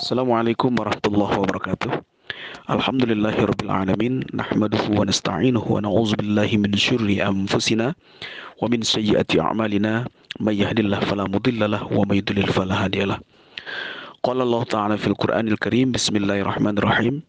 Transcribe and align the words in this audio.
Assalamualaikum 0.00 0.80
warahmatullahi 0.80 1.36
wabarakatuh. 1.44 1.92
Alhamdulillahi 2.72 3.44
rabbil 3.44 3.68
alamin 3.68 4.24
nahmaduhu 4.32 4.96
wa 4.96 5.04
nasta'inuhu 5.04 5.76
wa 5.76 5.84
na'udzu 5.84 6.16
billahi 6.16 6.56
min 6.56 6.72
syurri 6.72 7.20
anfusina 7.20 7.92
wa 7.92 8.64
min 8.72 8.80
sayyiati 8.80 9.36
a'malina 9.36 10.08
may 10.40 10.56
yahdihillahu 10.56 11.04
fala 11.04 11.28
mudilla 11.28 11.68
lahu 11.68 12.00
wa 12.00 12.08
may 12.08 12.24
yudlil 12.24 12.48
fala 12.48 12.80
hadiyalah. 12.80 13.20
Qala 14.24 14.48
Allah 14.48 14.62
Ta'ala 14.72 14.94
fil 14.96 15.12
Qur'anil 15.12 15.60
Karim 15.60 15.92
Bismillahirrahmanirrahim 15.92 17.20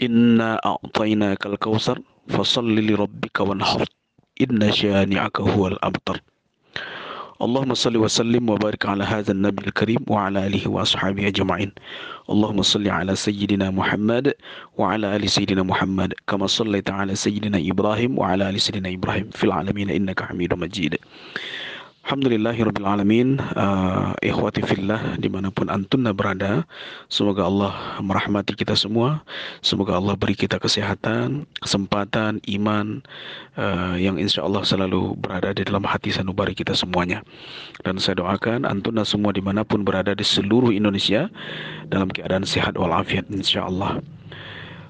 Inna 0.00 0.56
a'tainakal 0.64 1.60
kautsar 1.60 2.00
fasalli 2.24 2.88
li 2.88 2.96
rabbika 2.96 3.44
wanhar 3.44 3.84
inna 4.40 4.72
syani'aka 4.72 5.44
huwal 5.44 5.76
abtar. 5.84 6.24
اللهم 7.42 7.74
صل 7.74 7.96
وسلم 7.96 8.48
وبارك 8.50 8.86
على 8.86 9.04
هذا 9.04 9.32
النبي 9.32 9.66
الكريم 9.66 9.98
وعلى 10.06 10.46
آله 10.46 10.70
وأصحابه 10.70 11.26
أجمعين. 11.26 11.72
اللهم 12.30 12.62
صل 12.62 12.88
على 12.88 13.16
سيدنا 13.16 13.70
محمد 13.70 14.34
وعلى 14.78 15.16
آل 15.16 15.30
سيدنا 15.30 15.62
محمد 15.62 16.14
كما 16.28 16.46
صليت 16.46 16.90
على 16.90 17.14
سيدنا 17.14 17.58
إبراهيم 17.58 18.18
وعلى 18.18 18.50
آل 18.50 18.60
سيدنا 18.60 18.94
إبراهيم 18.94 19.30
في 19.34 19.44
العالمين 19.44 19.90
إنك 19.90 20.22
حميد 20.22 20.54
مجيد. 20.54 20.94
Alhamdulillahirrabbilalamin 22.04 23.40
uh, 23.56 24.12
Ikhwati 24.20 24.60
fillah 24.60 25.16
Di 25.16 25.32
mana 25.32 25.48
pun 25.48 25.72
antunna 25.72 26.12
berada 26.12 26.68
Semoga 27.08 27.48
Allah 27.48 27.72
merahmati 28.04 28.52
kita 28.52 28.76
semua 28.76 29.24
Semoga 29.64 29.96
Allah 29.96 30.12
beri 30.12 30.36
kita 30.36 30.60
kesehatan 30.60 31.48
Kesempatan, 31.64 32.44
iman 32.44 33.00
uh, 33.56 33.96
Yang 33.96 34.16
insya 34.20 34.44
Allah 34.44 34.68
selalu 34.68 35.16
berada 35.16 35.56
di 35.56 35.64
dalam 35.64 35.80
hati 35.88 36.12
sanubari 36.12 36.52
kita 36.52 36.76
semuanya. 36.76 37.24
Dan 37.88 37.96
saya 37.96 38.20
doakan 38.20 38.68
antunna 38.68 39.08
semua 39.08 39.32
di 39.32 39.40
mana 39.40 39.64
pun 39.64 39.80
berada 39.80 40.12
di 40.12 40.28
seluruh 40.28 40.76
Indonesia 40.76 41.32
Dalam 41.88 42.12
keadaan 42.12 42.44
sehat 42.44 42.76
walafiat 42.76 43.32
insya 43.32 43.64
Allah 43.64 44.04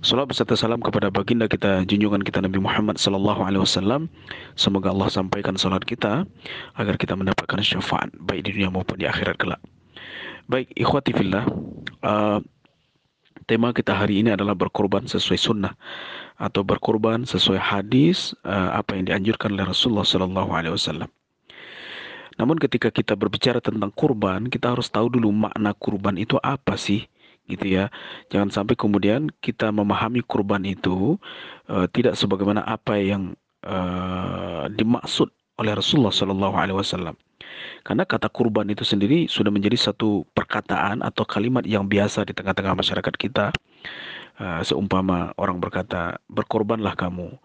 Salam 0.04 0.28
beserta 0.28 0.52
salam 0.52 0.84
kepada 0.84 1.08
baginda 1.08 1.48
kita 1.48 1.80
junjungan 1.88 2.20
kita 2.20 2.44
Nabi 2.44 2.60
Muhammad 2.60 3.00
sallallahu 3.00 3.40
alaihi 3.40 3.64
wasallam. 3.64 4.12
Semoga 4.52 4.92
Allah 4.92 5.08
sampaikan 5.08 5.56
salat 5.56 5.80
kita 5.80 6.28
agar 6.76 7.00
kita 7.00 7.16
mendapatkan 7.16 7.56
syafaat 7.64 8.12
baik 8.20 8.44
di 8.44 8.60
dunia 8.60 8.68
maupun 8.68 9.00
di 9.00 9.08
akhirat 9.08 9.40
kelak. 9.40 9.64
Baik, 10.44 10.68
ikhwati 10.76 11.16
fillah. 11.16 11.48
Uh, 12.04 12.44
tema 13.48 13.72
kita 13.72 13.96
hari 13.96 14.20
ini 14.20 14.36
adalah 14.36 14.52
berkorban 14.52 15.08
sesuai 15.08 15.40
sunnah 15.40 15.72
atau 16.36 16.60
berkorban 16.60 17.24
sesuai 17.24 17.56
hadis 17.56 18.36
uh, 18.44 18.76
apa 18.76 19.00
yang 19.00 19.08
dianjurkan 19.08 19.56
oleh 19.56 19.72
Rasulullah 19.72 20.04
sallallahu 20.04 20.52
alaihi 20.52 20.76
wasallam. 20.76 21.08
Namun 22.36 22.60
ketika 22.60 22.92
kita 22.92 23.16
berbicara 23.16 23.64
tentang 23.64 23.88
kurban, 23.96 24.52
kita 24.52 24.76
harus 24.76 24.92
tahu 24.92 25.08
dulu 25.08 25.32
makna 25.48 25.72
kurban 25.72 26.20
itu 26.20 26.36
apa 26.44 26.76
sih? 26.76 27.08
Gitu 27.48 27.66
ya. 27.68 27.92
Jangan 28.32 28.50
sampai 28.50 28.74
kemudian 28.76 29.28
kita 29.44 29.70
memahami 29.70 30.24
kurban 30.24 30.64
itu 30.64 31.20
uh, 31.68 31.86
tidak 31.92 32.16
sebagaimana 32.16 32.64
apa 32.64 32.96
yang 33.00 33.36
uh, 33.64 34.68
dimaksud 34.72 35.28
oleh 35.60 35.72
Rasulullah 35.76 36.14
Shallallahu 36.14 36.56
Alaihi 36.56 36.78
Wasallam. 36.78 37.14
Karena 37.84 38.08
kata 38.08 38.32
kurban 38.32 38.66
itu 38.72 38.82
sendiri 38.82 39.28
sudah 39.28 39.52
menjadi 39.52 39.92
satu 39.92 40.24
perkataan 40.32 41.04
atau 41.04 41.22
kalimat 41.28 41.62
yang 41.68 41.86
biasa 41.86 42.24
di 42.26 42.32
tengah-tengah 42.32 42.74
masyarakat 42.74 43.14
kita. 43.20 43.52
Uh, 44.34 44.66
seumpama 44.66 45.30
orang 45.38 45.62
berkata 45.62 46.18
berkorbanlah 46.26 46.98
kamu 46.98 47.38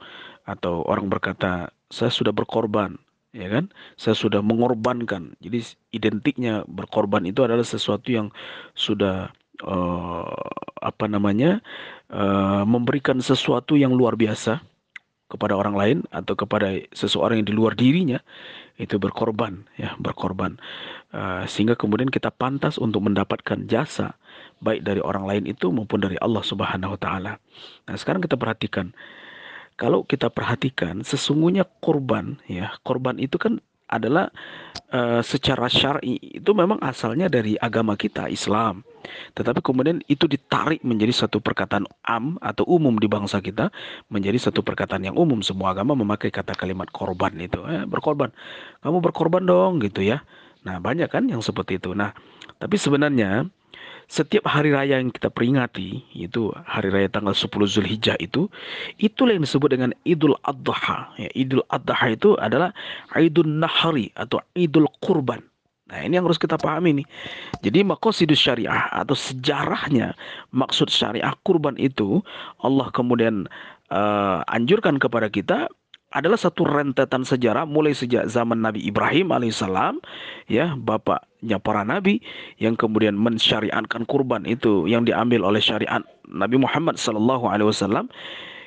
atau 0.49 0.81
orang 0.89 1.05
berkata 1.05 1.69
saya 1.93 2.09
sudah 2.09 2.33
berkorban 2.33 2.97
ya 3.29 3.45
kan 3.45 3.69
saya 3.93 4.17
sudah 4.17 4.41
mengorbankan 4.41 5.37
jadi 5.37 5.61
identiknya 5.93 6.65
berkorban 6.65 7.29
itu 7.29 7.45
adalah 7.45 7.61
sesuatu 7.61 8.09
yang 8.09 8.27
sudah 8.73 9.29
uh, 9.63 10.29
apa 10.79 11.05
namanya 11.11 11.59
uh, 12.11 12.63
memberikan 12.63 13.19
sesuatu 13.19 13.75
yang 13.75 13.91
luar 13.91 14.15
biasa 14.15 14.63
kepada 15.29 15.53
orang 15.53 15.75
lain 15.77 15.97
atau 16.09 16.33
kepada 16.33 16.73
seseorang 16.89 17.43
yang 17.43 17.47
di 17.47 17.55
luar 17.55 17.77
dirinya 17.77 18.17
itu 18.81 18.97
berkorban 18.97 19.67
ya 19.77 19.93
berkorban 20.01 20.57
uh, 21.13 21.45
sehingga 21.45 21.77
kemudian 21.77 22.09
kita 22.09 22.33
pantas 22.33 22.81
untuk 22.81 23.05
mendapatkan 23.05 23.69
jasa 23.69 24.17
baik 24.63 24.81
dari 24.81 24.99
orang 25.03 25.27
lain 25.29 25.43
itu 25.45 25.69
maupun 25.69 26.01
dari 26.01 26.17
Allah 26.19 26.43
Subhanahu 26.43 26.95
wa 26.95 26.99
taala. 26.99 27.33
Nah, 27.87 27.95
sekarang 27.95 28.25
kita 28.25 28.35
perhatikan 28.35 28.91
kalau 29.79 30.03
kita 30.03 30.27
perhatikan 30.27 31.05
sesungguhnya 31.05 31.63
korban 31.79 32.41
ya 32.49 32.75
korban 32.83 33.15
itu 33.21 33.39
kan 33.39 33.63
adalah 33.89 34.29
uh, 34.93 35.21
secara 35.25 35.65
syar'i 35.65 36.41
itu 36.41 36.51
memang 36.53 36.77
asalnya 36.83 37.25
dari 37.25 37.57
agama 37.57 37.97
kita 37.97 38.29
Islam. 38.29 38.85
Tetapi 39.33 39.59
kemudian 39.63 40.03
itu 40.11 40.27
ditarik 40.27 40.83
menjadi 40.83 41.25
satu 41.25 41.39
perkataan 41.39 41.87
am 42.03 42.35
atau 42.43 42.67
umum 42.67 42.95
di 42.99 43.07
bangsa 43.07 43.39
kita 43.39 43.71
menjadi 44.11 44.49
satu 44.49 44.61
perkataan 44.61 45.07
yang 45.07 45.15
umum 45.15 45.39
semua 45.39 45.71
agama 45.71 45.95
memakai 45.95 46.29
kata 46.29 46.55
kalimat 46.55 46.87
korban 46.91 47.33
itu 47.39 47.59
eh, 47.67 47.83
berkorban. 47.87 48.31
Kamu 48.83 48.99
berkorban 48.99 49.43
dong 49.43 49.79
gitu 49.83 50.03
ya. 50.03 50.23
Nah, 50.67 50.77
banyak 50.83 51.07
kan 51.07 51.25
yang 51.31 51.39
seperti 51.39 51.79
itu. 51.79 51.95
Nah, 51.95 52.11
tapi 52.59 52.75
sebenarnya 52.75 53.47
setiap 54.09 54.49
hari 54.49 54.73
raya 54.73 54.97
yang 54.97 55.13
kita 55.13 55.29
peringati, 55.29 56.01
itu 56.17 56.49
hari 56.65 56.89
raya 56.89 57.13
tanggal 57.13 57.37
10 57.37 57.45
Zulhijjah 57.69 58.17
itu, 58.17 58.49
itulah 58.97 59.37
yang 59.37 59.45
disebut 59.45 59.69
dengan 59.69 59.93
Idul 60.01 60.33
Adha. 60.41 61.13
Ya, 61.21 61.29
Idul 61.37 61.61
Adha 61.69 62.09
itu 62.09 62.33
adalah 62.33 62.73
Idul 63.13 63.45
Nahari 63.45 64.09
atau 64.17 64.41
Idul 64.57 64.89
Kurban. 64.97 65.45
Nah 65.89 66.05
ini 66.05 66.21
yang 66.21 66.25
harus 66.29 66.37
kita 66.37 66.55
pahami 66.55 67.01
nih. 67.01 67.07
Jadi 67.65 67.81
makosidus 67.81 68.37
syariah 68.37 68.85
atau 68.93 69.17
sejarahnya 69.17 70.13
maksud 70.53 70.93
syariah 70.93 71.33
kurban 71.41 71.73
itu 71.81 72.21
Allah 72.61 72.93
kemudian 72.93 73.49
uh, 73.89 74.45
anjurkan 74.47 75.01
kepada 75.01 75.27
kita 75.27 75.65
adalah 76.09 76.41
satu 76.41 76.65
rentetan 76.65 77.21
sejarah 77.21 77.69
mulai 77.69 77.93
sejak 77.93 78.25
zaman 78.25 78.65
Nabi 78.65 78.81
Ibrahim 78.81 79.29
alaihissalam 79.29 80.01
ya 80.49 80.73
bapaknya 80.73 81.61
para 81.61 81.85
nabi 81.85 82.17
yang 82.57 82.73
kemudian 82.73 83.13
mensyariatkan 83.13 84.09
kurban 84.09 84.41
itu 84.49 84.89
yang 84.89 85.05
diambil 85.05 85.45
oleh 85.45 85.61
syariat 85.61 86.01
Nabi 86.25 86.57
Muhammad 86.57 86.97
sallallahu 86.97 87.45
alaihi 87.45 87.69
wasallam 87.69 88.09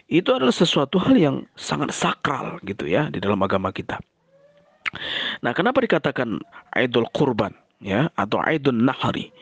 itu 0.06 0.30
adalah 0.30 0.54
sesuatu 0.54 1.02
hal 1.02 1.18
yang 1.18 1.36
sangat 1.58 1.90
sakral 1.90 2.62
gitu 2.62 2.86
ya 2.86 3.10
di 3.10 3.18
dalam 3.18 3.42
agama 3.42 3.74
kita. 3.74 3.98
Nah, 5.40 5.52
kenapa 5.56 5.80
dikatakan 5.82 6.40
Idul 6.76 7.08
Kurban 7.16 7.52
ya 7.80 8.12
atau 8.16 8.40
Idul 8.44 8.78
Nahari? 8.78 9.32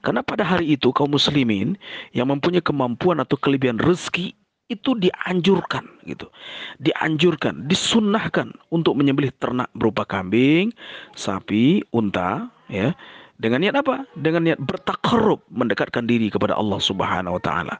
Karena 0.00 0.24
pada 0.24 0.46
hari 0.46 0.72
itu 0.72 0.94
kaum 0.96 1.12
muslimin 1.12 1.76
yang 2.16 2.32
mempunyai 2.32 2.64
kemampuan 2.64 3.20
atau 3.20 3.36
kelebihan 3.36 3.76
rezeki 3.76 4.32
itu 4.70 4.96
dianjurkan 4.96 5.84
gitu. 6.06 6.30
Dianjurkan, 6.78 7.66
disunnahkan 7.66 8.54
untuk 8.70 8.94
menyembelih 8.96 9.34
ternak 9.36 9.68
berupa 9.74 10.06
kambing, 10.06 10.70
sapi, 11.12 11.84
unta 11.90 12.48
ya. 12.70 12.94
Dengan 13.40 13.64
niat 13.64 13.76
apa? 13.76 14.04
Dengan 14.14 14.46
niat 14.46 14.60
bertakarrub, 14.60 15.40
mendekatkan 15.48 16.04
diri 16.04 16.28
kepada 16.28 16.54
Allah 16.54 16.76
Subhanahu 16.76 17.40
wa 17.40 17.42
taala. 17.42 17.74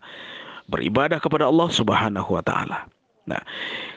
Beribadah 0.66 1.20
kepada 1.20 1.46
Allah 1.46 1.68
Subhanahu 1.68 2.30
wa 2.32 2.42
taala. 2.42 2.88
Nah, 3.30 3.42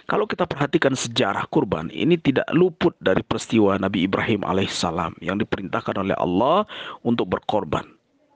kalau 0.05 0.29
kita 0.29 0.45
perhatikan 0.45 0.93
sejarah 0.93 1.49
kurban, 1.49 1.89
ini 1.89 2.21
tidak 2.21 2.45
luput 2.53 2.93
dari 3.01 3.25
peristiwa 3.25 3.81
Nabi 3.81 4.05
Ibrahim 4.05 4.45
alaihissalam 4.45 5.17
yang 5.25 5.41
diperintahkan 5.41 5.97
oleh 5.97 6.13
Allah 6.21 6.69
untuk 7.01 7.33
berkorban. 7.33 7.89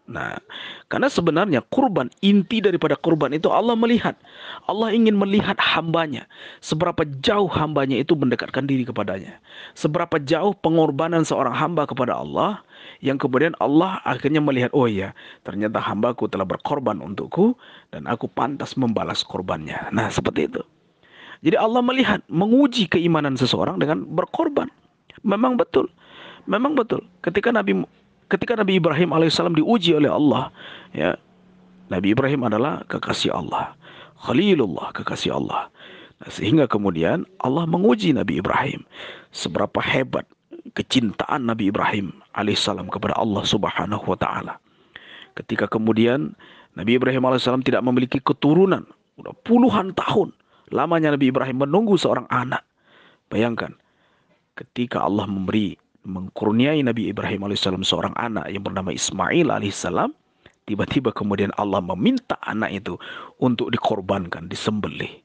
Nah, 0.08 0.40
karena 0.88 1.12
sebenarnya 1.12 1.60
kurban, 1.68 2.08
inti 2.24 2.64
daripada 2.64 2.96
kurban 2.96 3.36
itu 3.36 3.52
Allah 3.52 3.76
melihat. 3.76 4.16
Allah 4.64 4.96
ingin 4.96 5.20
melihat 5.20 5.60
hambanya. 5.60 6.32
Seberapa 6.64 7.04
jauh 7.20 7.52
hambanya 7.52 8.00
itu 8.00 8.16
mendekatkan 8.16 8.64
diri 8.64 8.88
kepadanya. 8.88 9.36
Seberapa 9.76 10.16
jauh 10.24 10.56
pengorbanan 10.56 11.28
seorang 11.28 11.52
hamba 11.52 11.84
kepada 11.84 12.16
Allah. 12.24 12.64
Yang 13.04 13.28
kemudian 13.28 13.52
Allah 13.60 14.00
akhirnya 14.08 14.40
melihat, 14.40 14.72
oh 14.72 14.88
iya, 14.88 15.12
ternyata 15.44 15.84
hambaku 15.84 16.32
telah 16.32 16.48
berkorban 16.48 17.04
untukku. 17.04 17.60
Dan 17.92 18.08
aku 18.08 18.32
pantas 18.32 18.80
membalas 18.80 19.28
korbannya. 19.28 19.92
Nah, 19.92 20.08
seperti 20.08 20.48
itu. 20.48 20.64
Jadi 21.46 21.56
Allah 21.58 21.82
melihat, 21.86 22.20
menguji 22.32 22.90
keimanan 22.90 23.38
seseorang 23.38 23.78
dengan 23.78 24.06
berkorban. 24.06 24.70
Memang 25.22 25.58
betul. 25.58 25.90
Memang 26.50 26.74
betul. 26.74 27.04
Ketika 27.22 27.52
Nabi 27.52 27.84
ketika 28.28 28.60
Nabi 28.60 28.80
Ibrahim 28.80 29.16
alaihissalam 29.16 29.56
diuji 29.56 29.96
oleh 29.96 30.12
Allah, 30.12 30.52
ya, 30.92 31.16
Nabi 31.88 32.12
Ibrahim 32.12 32.48
adalah 32.48 32.84
kekasih 32.92 33.32
Allah, 33.32 33.76
Khalilullah 34.20 34.92
kekasih 34.92 35.36
Allah. 35.36 35.72
Nah, 36.18 36.30
sehingga 36.34 36.66
kemudian 36.66 37.24
Allah 37.46 37.70
menguji 37.70 38.12
Nabi 38.12 38.42
Ibrahim 38.42 38.84
seberapa 39.30 39.78
hebat 39.80 40.26
kecintaan 40.74 41.46
Nabi 41.46 41.70
Ibrahim 41.70 42.12
alaihissalam 42.34 42.90
kepada 42.90 43.16
Allah 43.16 43.46
Subhanahu 43.46 44.04
wa 44.04 44.18
taala. 44.18 44.58
Ketika 45.38 45.70
kemudian 45.70 46.34
Nabi 46.74 46.98
Ibrahim 46.98 47.22
alaihissalam 47.24 47.62
tidak 47.62 47.86
memiliki 47.86 48.18
keturunan, 48.18 48.84
sudah 49.16 49.34
puluhan 49.46 49.94
tahun 49.94 50.34
lamanya 50.74 51.14
Nabi 51.14 51.32
Ibrahim 51.32 51.64
menunggu 51.68 51.96
seorang 52.00 52.26
anak. 52.32 52.64
Bayangkan, 53.28 53.76
ketika 54.56 55.04
Allah 55.04 55.28
memberi 55.28 55.76
mengkurniai 56.08 56.80
Nabi 56.84 57.12
Ibrahim 57.12 57.44
alaihissalam 57.44 57.84
seorang 57.84 58.16
anak 58.16 58.48
yang 58.48 58.64
bernama 58.64 58.96
Ismail 58.96 59.52
alaihissalam, 59.52 60.16
Tiba-tiba 60.68 61.16
kemudian 61.16 61.56
Allah 61.56 61.80
meminta 61.80 62.36
anak 62.44 62.84
itu 62.84 63.00
untuk 63.40 63.72
dikorbankan, 63.72 64.52
disembelih. 64.52 65.24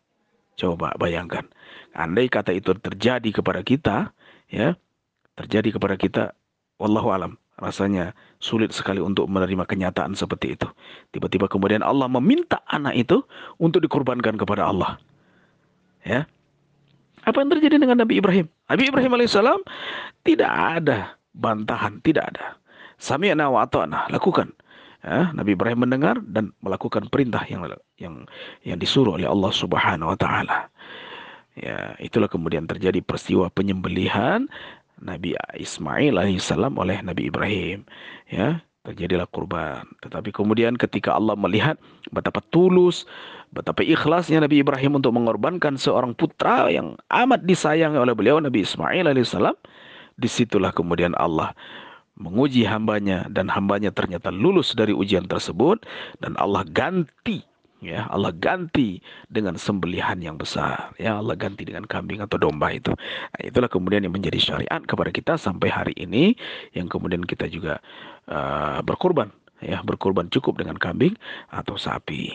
Coba 0.55 0.95
bayangkan. 0.95 1.43
Andai 1.99 2.31
kata 2.31 2.55
itu 2.55 2.71
terjadi 2.79 3.43
kepada 3.43 3.59
kita, 3.67 4.15
ya, 4.47 4.79
terjadi 5.35 5.75
kepada 5.75 5.99
kita, 5.99 6.23
wallahu 6.79 7.11
alam, 7.11 7.35
rasanya 7.59 8.15
sulit 8.39 8.71
sekali 8.71 9.03
untuk 9.03 9.27
menerima 9.27 9.67
kenyataan 9.67 10.15
seperti 10.15 10.55
itu. 10.55 10.71
Tiba-tiba 11.11 11.51
kemudian 11.51 11.83
Allah 11.83 12.07
meminta 12.07 12.63
anak 12.71 12.95
itu 12.95 13.27
untuk 13.59 13.83
dikorbankan 13.83 14.39
kepada 14.39 14.71
Allah. 14.71 15.03
Ya. 16.03 16.27
Apa 17.23 17.39
yang 17.43 17.51
terjadi 17.55 17.79
dengan 17.79 18.03
Nabi 18.03 18.19
Ibrahim? 18.19 18.47
Nabi 18.67 18.83
Ibrahim 18.91 19.13
alaihissalam 19.15 19.61
tidak 20.27 20.51
ada 20.51 21.15
bantahan, 21.35 22.03
tidak 22.03 22.35
ada. 22.35 22.59
Sami'na 22.99 23.51
wa 23.51 23.63
ata'na, 23.67 24.11
lakukan. 24.11 24.51
Ya, 25.03 25.35
Nabi 25.35 25.59
Ibrahim 25.59 25.83
mendengar 25.83 26.23
dan 26.23 26.55
melakukan 26.63 27.11
perintah 27.11 27.43
yang 27.51 27.67
yang 27.99 28.23
yang 28.63 28.79
disuruh 28.79 29.19
oleh 29.19 29.27
Allah 29.27 29.51
Subhanahu 29.51 30.15
wa 30.15 30.19
taala. 30.19 30.71
Ya, 31.59 31.99
itulah 31.99 32.31
kemudian 32.31 32.71
terjadi 32.71 33.03
peristiwa 33.03 33.51
penyembelihan 33.51 34.47
Nabi 35.03 35.35
Ismail 35.59 36.23
alaihissalam 36.23 36.79
oleh 36.79 37.03
Nabi 37.03 37.27
Ibrahim. 37.35 37.83
Ya, 38.31 38.63
terjadilah 38.83 39.31
kurban. 39.31 39.87
Tetapi 40.03 40.35
kemudian 40.35 40.75
ketika 40.75 41.15
Allah 41.15 41.39
melihat 41.39 41.79
betapa 42.11 42.43
tulus, 42.51 43.07
betapa 43.55 43.87
ikhlasnya 43.87 44.43
Nabi 44.43 44.63
Ibrahim 44.63 44.99
untuk 44.99 45.15
mengorbankan 45.15 45.79
seorang 45.79 46.19
putra 46.19 46.67
yang 46.71 46.99
amat 47.11 47.47
disayangi 47.47 47.99
oleh 47.99 48.15
beliau 48.15 48.43
Nabi 48.43 48.67
Ismail 48.67 49.07
alaihissalam, 49.07 49.55
di 50.19 50.29
situlah 50.29 50.75
kemudian 50.75 51.15
Allah 51.15 51.55
menguji 52.19 52.69
hambanya 52.69 53.25
dan 53.33 53.49
hambanya 53.49 53.89
ternyata 53.89 54.29
lulus 54.29 54.77
dari 54.77 54.93
ujian 54.93 55.25
tersebut 55.25 55.83
dan 56.21 56.37
Allah 56.37 56.63
ganti 56.69 57.41
ya 57.83 58.07
Allah 58.09 58.31
ganti 58.33 59.03
dengan 59.27 59.59
sembelihan 59.59 60.17
yang 60.23 60.39
besar. 60.39 60.95
Ya 60.97 61.19
Allah 61.19 61.35
ganti 61.35 61.67
dengan 61.67 61.85
kambing 61.85 62.23
atau 62.23 62.39
domba 62.39 62.71
itu. 62.71 62.95
Nah, 62.95 63.43
itulah 63.43 63.67
kemudian 63.67 64.07
yang 64.07 64.15
menjadi 64.15 64.39
syariat 64.39 64.81
kepada 64.87 65.11
kita 65.11 65.35
sampai 65.35 65.69
hari 65.69 65.95
ini. 65.99 66.39
Yang 66.73 66.95
kemudian 66.95 67.27
kita 67.27 67.51
juga 67.51 67.83
uh, 68.31 68.81
berkorban. 68.87 69.35
Ya 69.59 69.83
berkorban 69.83 70.31
cukup 70.31 70.63
dengan 70.63 70.79
kambing 70.79 71.19
atau 71.51 71.75
sapi. 71.75 72.31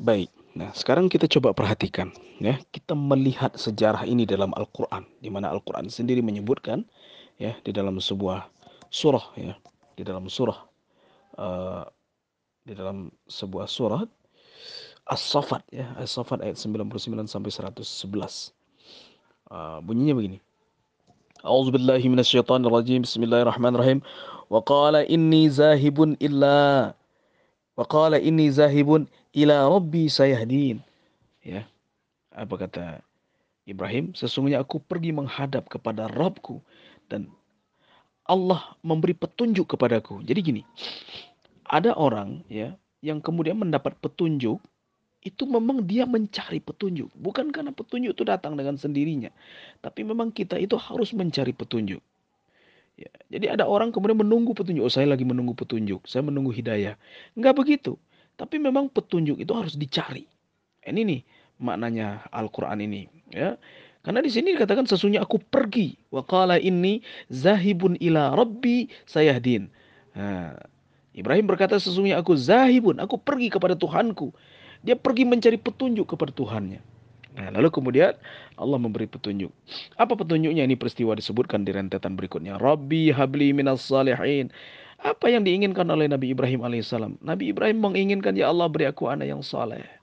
Baik. 0.00 0.32
Nah, 0.56 0.72
sekarang 0.72 1.12
kita 1.12 1.28
coba 1.28 1.52
perhatikan. 1.52 2.08
Ya, 2.40 2.56
kita 2.72 2.96
melihat 2.96 3.52
sejarah 3.52 4.08
ini 4.08 4.24
dalam 4.24 4.50
Al-Qur'an. 4.56 5.04
Di 5.20 5.28
mana 5.28 5.52
Al-Qur'an 5.52 5.92
sendiri 5.92 6.24
menyebutkan 6.24 6.88
ya 7.36 7.52
di 7.60 7.70
dalam 7.72 8.00
sebuah 8.00 8.48
surah 8.88 9.36
ya, 9.36 9.54
di 9.94 10.02
dalam 10.02 10.24
surah 10.26 10.69
uh, 11.38 11.84
di 12.64 12.72
dalam 12.74 13.10
sebuah 13.30 13.66
surah 13.68 14.02
As-Saffat 15.10 15.66
ya, 15.74 15.90
As-Saffat 15.98 16.38
ayat 16.38 16.54
99 16.54 17.26
sampai 17.26 17.50
111. 17.50 18.54
Uh, 19.50 19.82
bunyinya 19.82 20.14
begini. 20.14 20.38
A'udzu 21.42 21.74
billahi 21.74 22.06
minasyaitonir 22.06 22.70
rajim. 22.70 23.02
Bismillahirrahmanirrahim. 23.02 23.98
Wa 24.46 24.62
qala 24.62 25.02
inni 25.10 25.50
zahibun 25.50 26.14
qala 27.88 28.22
inni 28.22 28.52
zahibun 28.54 29.10
ila 29.34 29.66
rabbi 29.66 30.06
sayahdin. 30.06 30.78
Ya. 31.42 31.66
Apa 32.30 32.54
kata 32.60 33.02
Ibrahim? 33.66 34.14
Sesungguhnya 34.14 34.62
aku 34.62 34.78
pergi 34.78 35.10
menghadap 35.10 35.66
kepada 35.66 36.06
Rabbku 36.06 36.62
dan 37.10 37.26
Allah 38.30 38.78
memberi 38.86 39.18
petunjuk 39.18 39.74
kepadaku. 39.74 40.22
Jadi 40.22 40.38
gini, 40.38 40.62
ada 41.66 41.98
orang 41.98 42.46
ya 42.46 42.78
yang 43.02 43.18
kemudian 43.18 43.58
mendapat 43.58 43.98
petunjuk 43.98 44.62
itu 45.20 45.42
memang 45.44 45.84
dia 45.84 46.08
mencari 46.08 46.64
petunjuk, 46.64 47.12
bukan 47.12 47.52
karena 47.52 47.74
petunjuk 47.74 48.16
itu 48.16 48.24
datang 48.24 48.56
dengan 48.56 48.80
sendirinya, 48.80 49.28
tapi 49.84 50.00
memang 50.00 50.32
kita 50.32 50.56
itu 50.56 50.80
harus 50.80 51.12
mencari 51.12 51.52
petunjuk. 51.52 52.00
Ya, 53.00 53.12
jadi 53.32 53.56
ada 53.56 53.64
orang 53.64 53.92
kemudian 53.96 54.20
menunggu 54.20 54.52
petunjuk. 54.52 54.84
Oh, 54.84 54.92
saya 54.92 55.08
lagi 55.08 55.24
menunggu 55.24 55.56
petunjuk. 55.56 56.04
Saya 56.04 56.20
menunggu 56.20 56.52
hidayah. 56.52 57.00
Enggak 57.32 57.56
begitu. 57.56 57.96
Tapi 58.36 58.60
memang 58.60 58.92
petunjuk 58.92 59.40
itu 59.40 59.52
harus 59.56 59.72
dicari. 59.72 60.28
Ini 60.84 61.00
nih 61.08 61.20
maknanya 61.64 62.28
Al-Quran 62.28 62.84
ini. 62.84 63.08
Ya. 63.32 63.56
Karena 64.00 64.24
di 64.24 64.32
sini 64.32 64.56
dikatakan 64.56 64.88
sesungguhnya 64.88 65.20
aku 65.20 65.36
pergi. 65.38 65.92
Wa 66.08 66.24
inni 66.56 67.04
zahibun 67.28 68.00
ila 68.00 68.32
rabbi 68.32 68.88
sayahdin. 69.04 69.68
Nah, 70.16 70.56
Ibrahim 71.12 71.44
berkata 71.44 71.76
sesungguhnya 71.76 72.16
aku 72.16 72.32
zahibun. 72.32 72.96
Aku 72.96 73.20
pergi 73.20 73.52
kepada 73.52 73.76
Tuhanku. 73.76 74.32
Dia 74.80 74.96
pergi 74.96 75.28
mencari 75.28 75.60
petunjuk 75.60 76.16
kepada 76.16 76.32
Tuhannya. 76.32 76.80
Nah, 77.30 77.48
lalu 77.54 77.68
kemudian 77.68 78.16
Allah 78.56 78.78
memberi 78.80 79.06
petunjuk. 79.06 79.52
Apa 80.00 80.16
petunjuknya? 80.16 80.64
Ini 80.64 80.74
peristiwa 80.80 81.12
disebutkan 81.14 81.62
di 81.62 81.76
rentetan 81.76 82.16
berikutnya. 82.16 82.56
Rabbi 82.56 83.12
habli 83.12 83.52
minas 83.52 83.84
salihin. 83.84 84.48
Apa 85.00 85.32
yang 85.32 85.44
diinginkan 85.44 85.88
oleh 85.88 86.08
Nabi 86.08 86.32
Ibrahim 86.32 86.64
alaihissalam? 86.64 87.20
Nabi 87.24 87.52
Ibrahim 87.52 87.80
menginginkan 87.80 88.36
ya 88.36 88.52
Allah 88.52 88.68
beri 88.68 88.88
aku 88.88 89.08
anak 89.08 89.28
yang 89.28 89.40
saleh. 89.40 89.99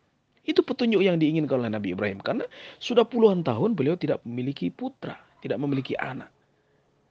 Itu 0.48 0.64
petunjuk 0.64 1.04
yang 1.04 1.20
diinginkan 1.20 1.60
oleh 1.60 1.72
Nabi 1.72 1.92
Ibrahim 1.92 2.24
karena 2.24 2.48
sudah 2.80 3.04
puluhan 3.04 3.44
tahun 3.44 3.76
beliau 3.76 4.00
tidak 4.00 4.24
memiliki 4.24 4.72
putra, 4.72 5.20
tidak 5.44 5.60
memiliki 5.60 5.94
anak. 6.00 6.32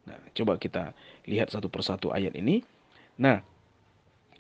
Nah, 0.09 0.17
coba 0.33 0.57
kita 0.57 0.97
lihat 1.29 1.53
satu 1.53 1.69
persatu 1.69 2.11
ayat 2.17 2.33
ini. 2.33 2.65
Nah, 3.21 3.45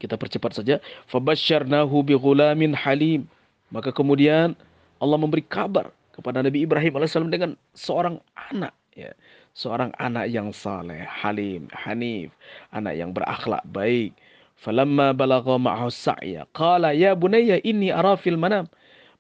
kita 0.00 0.16
percepat 0.16 0.56
saja. 0.56 0.80
Fabasyarnahu 1.12 2.00
bighulamin 2.08 2.72
halim. 2.72 3.28
Maka 3.68 3.92
kemudian 3.92 4.56
Allah 4.96 5.18
memberi 5.20 5.44
kabar 5.44 5.92
kepada 6.16 6.40
Nabi 6.40 6.64
Ibrahim 6.64 6.96
alaihissalam 6.96 7.28
dengan 7.28 7.52
seorang 7.76 8.16
anak 8.48 8.72
ya 8.96 9.12
seorang 9.56 9.88
anak 9.96 10.28
yang 10.28 10.52
saleh, 10.52 11.00
halim, 11.08 11.64
hanif, 11.72 12.28
anak 12.76 12.92
yang 12.92 13.16
berakhlak 13.16 13.64
baik. 13.72 14.12
Falamma 14.56 15.16
balagha 15.16 15.56
ma'ahu 15.56 15.92
sa'ya, 15.92 16.44
qala 16.52 16.92
ya 16.92 17.16
bunayya 17.16 17.60
inni 17.64 17.88
ara 17.88 18.16
fil 18.16 18.36
manam. 18.36 18.68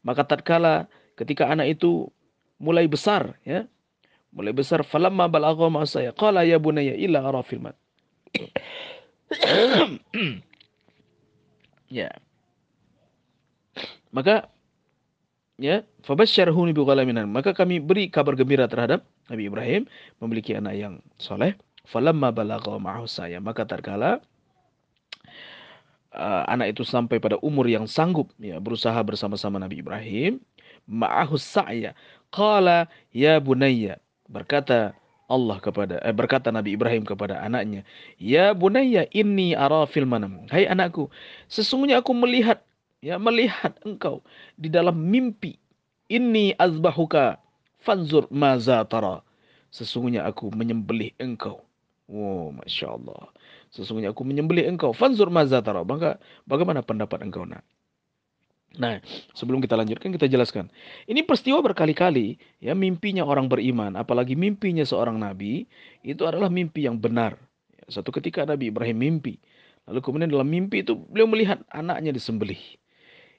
Maka 0.06 0.22
tatkala 0.22 0.86
ketika 1.18 1.50
anak 1.50 1.74
itu 1.74 2.06
mulai 2.62 2.86
besar, 2.86 3.34
ya. 3.42 3.66
Mulai 4.30 4.54
besar 4.54 4.86
falamma 4.86 5.26
balagha 5.26 5.66
ma'ahu 5.66 5.88
sa'ya, 5.88 6.14
qala 6.14 6.46
ya 6.46 6.62
bunayya 6.62 6.94
illa 6.94 7.26
ara 7.26 7.42
fil 7.42 7.58
manam. 7.58 7.80
ya. 11.98 12.14
Maka 14.14 14.46
ya 15.58 15.82
fabasyarhu 16.04 16.70
bi 16.70 16.82
ghalamin 16.84 17.24
maka 17.32 17.56
kami 17.56 17.80
beri 17.80 18.12
kabar 18.12 18.36
gembira 18.36 18.68
terhadap 18.68 19.08
Nabi 19.32 19.48
Ibrahim 19.48 19.82
memiliki 20.20 20.52
anak 20.52 20.74
yang 20.76 20.94
soleh 21.16 21.56
falamma 21.88 22.28
balagha 22.32 22.76
ma'ahu 22.76 23.08
saya 23.08 23.40
maka 23.40 23.64
tatkala 23.64 24.20
uh, 26.16 26.44
anak 26.48 26.72
itu 26.76 26.82
sampai 26.82 27.20
pada 27.20 27.36
umur 27.44 27.68
yang 27.68 27.84
sanggup 27.84 28.32
ya 28.40 28.56
berusaha 28.58 28.96
bersama-sama 29.04 29.60
Nabi 29.60 29.84
Ibrahim 29.84 30.40
ma'ahu 30.88 31.36
saya 31.36 31.92
qala 32.32 32.88
ya 33.12 33.38
bunayya 33.38 34.00
berkata 34.26 34.96
Allah 35.26 35.58
kepada 35.58 35.98
eh, 36.06 36.14
berkata 36.14 36.54
Nabi 36.54 36.78
Ibrahim 36.78 37.02
kepada 37.02 37.42
anaknya, 37.42 37.82
"Ya 38.14 38.54
bunayya 38.54 39.10
inni 39.10 39.58
ara 39.58 39.82
fil 39.90 40.06
manam." 40.06 40.46
Hai 40.46 40.70
anakku, 40.70 41.10
sesungguhnya 41.50 41.98
aku 41.98 42.14
melihat 42.14 42.62
ya 43.02 43.18
melihat 43.18 43.74
engkau 43.82 44.22
di 44.54 44.70
dalam 44.70 44.94
mimpi. 44.94 45.58
Ini 46.06 46.54
azbahuka 46.54 47.42
fanzur 47.82 48.30
maza 48.30 48.86
tara. 48.86 49.26
Sesungguhnya 49.74 50.22
aku 50.22 50.54
menyembelih 50.54 51.10
engkau. 51.18 51.58
Oh, 52.06 52.54
Masya 52.54 52.94
Allah. 52.94 53.26
Sesungguhnya 53.76 54.16
aku 54.16 54.24
menyembelih 54.24 54.64
engkau. 54.64 54.96
Fanzur 54.96 55.28
maza 55.28 55.60
tara. 55.60 55.84
Maka 55.84 56.16
bagaimana 56.48 56.80
pendapat 56.80 57.20
engkau 57.20 57.44
nak? 57.44 57.60
Nah, 58.76 59.00
sebelum 59.32 59.60
kita 59.64 59.76
lanjutkan 59.76 60.12
kita 60.12 60.28
jelaskan. 60.28 60.68
Ini 61.08 61.24
peristiwa 61.24 61.64
berkali-kali 61.64 62.36
ya 62.60 62.76
mimpinya 62.76 63.24
orang 63.24 63.48
beriman, 63.48 63.96
apalagi 63.96 64.36
mimpinya 64.36 64.84
seorang 64.84 65.16
nabi 65.16 65.64
itu 66.04 66.28
adalah 66.28 66.52
mimpi 66.52 66.84
yang 66.84 67.00
benar. 67.00 67.40
Satu 67.88 68.12
ketika 68.12 68.42
Nabi 68.44 68.68
Ibrahim 68.68 68.98
mimpi, 68.98 69.38
lalu 69.86 70.02
kemudian 70.02 70.28
dalam 70.28 70.50
mimpi 70.50 70.82
itu 70.82 70.98
beliau 70.98 71.30
melihat 71.30 71.62
anaknya 71.70 72.12
disembelih. 72.12 72.58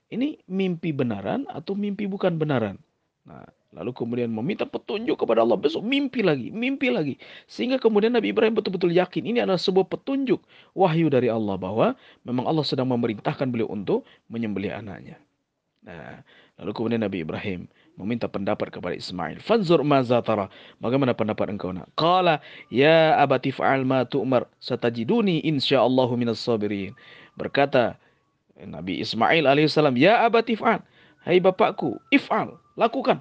Ini 0.07 0.39
mimpi 0.47 0.95
benaran 0.95 1.43
atau 1.51 1.75
mimpi 1.75 2.07
bukan 2.07 2.39
benaran? 2.39 2.79
Nah, 3.27 3.43
lalu 3.75 3.91
kemudian 3.91 4.31
meminta 4.31 4.63
petunjuk 4.63 5.19
kepada 5.19 5.43
Allah 5.43 5.59
besok 5.59 5.83
mimpi 5.83 6.23
lagi, 6.23 6.51
mimpi 6.51 6.87
lagi. 6.87 7.19
Sehingga 7.51 7.77
kemudian 7.81 8.15
Nabi 8.15 8.31
Ibrahim 8.31 8.55
betul-betul 8.55 8.95
yakin 8.95 9.27
ini 9.27 9.43
adalah 9.43 9.59
sebuah 9.59 9.91
petunjuk 9.91 10.39
wahyu 10.71 11.11
dari 11.11 11.27
Allah 11.27 11.59
bahwa 11.59 11.97
memang 12.23 12.47
Allah 12.47 12.63
sedang 12.63 12.87
memerintahkan 12.87 13.51
beliau 13.51 13.67
untuk 13.67 14.07
menyembelih 14.31 14.71
anaknya. 14.71 15.19
Nah, 15.83 16.19
lalu 16.59 16.71
kemudian 16.75 17.03
Nabi 17.03 17.23
Ibrahim 17.23 17.67
meminta 17.97 18.27
pendapat 18.29 18.69
kepada 18.69 18.93
Ismail. 18.93 19.39
Fanzur 19.41 19.81
maza 19.81 20.19
tara. 20.21 20.51
Bagaimana 20.77 21.15
pendapat 21.17 21.49
engkau 21.49 21.73
nak? 21.73 21.89
Qala 21.97 22.43
ya 22.69 23.17
abati 23.17 23.49
fa'al 23.49 23.87
ma 23.87 24.05
tu'mar 24.05 24.45
satajiduni 24.61 25.41
insyaallahu 25.47 26.13
minas 26.19 26.43
sabirin. 26.43 26.93
Berkata 27.39 27.97
Nabi 28.57 29.01
Ismail 29.01 29.45
alaihissalam, 29.45 29.97
ya 29.97 30.23
abati. 30.23 30.57
Hai 31.23 31.43
bapakku, 31.43 31.99
if'al, 32.15 32.55
lakukan. 32.79 33.19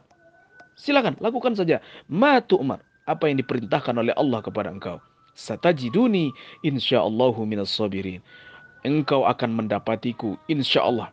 Silakan, 0.76 1.16
lakukan 1.18 1.56
saja. 1.56 1.80
Ma 2.06 2.38
tu'mar. 2.38 2.84
Apa 3.08 3.30
yang 3.30 3.40
diperintahkan 3.40 3.96
oleh 3.96 4.12
Allah 4.18 4.44
kepada 4.44 4.68
engkau. 4.68 5.00
Satajiduni 5.36 6.32
insyaallahu 6.66 7.44
minas 7.48 7.72
sabirin. 7.72 8.20
Engkau 8.84 9.24
akan 9.24 9.56
mendapatiku 9.56 10.36
insyaallah. 10.52 11.10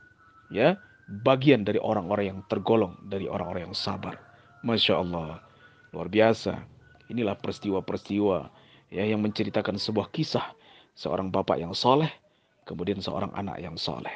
Ya, 0.52 0.78
bagian 1.24 1.66
dari 1.66 1.80
orang-orang 1.82 2.26
yang 2.36 2.40
tergolong 2.52 2.94
dari 3.08 3.26
orang-orang 3.26 3.72
yang 3.72 3.78
sabar. 3.78 4.20
Masya 4.64 5.00
Allah, 5.00 5.44
luar 5.92 6.08
biasa. 6.08 6.56
Inilah 7.12 7.36
peristiwa-peristiwa 7.38 8.48
ya 8.94 9.04
yang 9.04 9.22
menceritakan 9.22 9.76
sebuah 9.76 10.10
kisah 10.16 10.56
seorang 10.94 11.34
bapak 11.34 11.60
yang 11.60 11.74
soleh, 11.76 12.10
kemudian 12.64 13.02
seorang 13.02 13.34
anak 13.36 13.60
yang 13.60 13.76
soleh. 13.76 14.14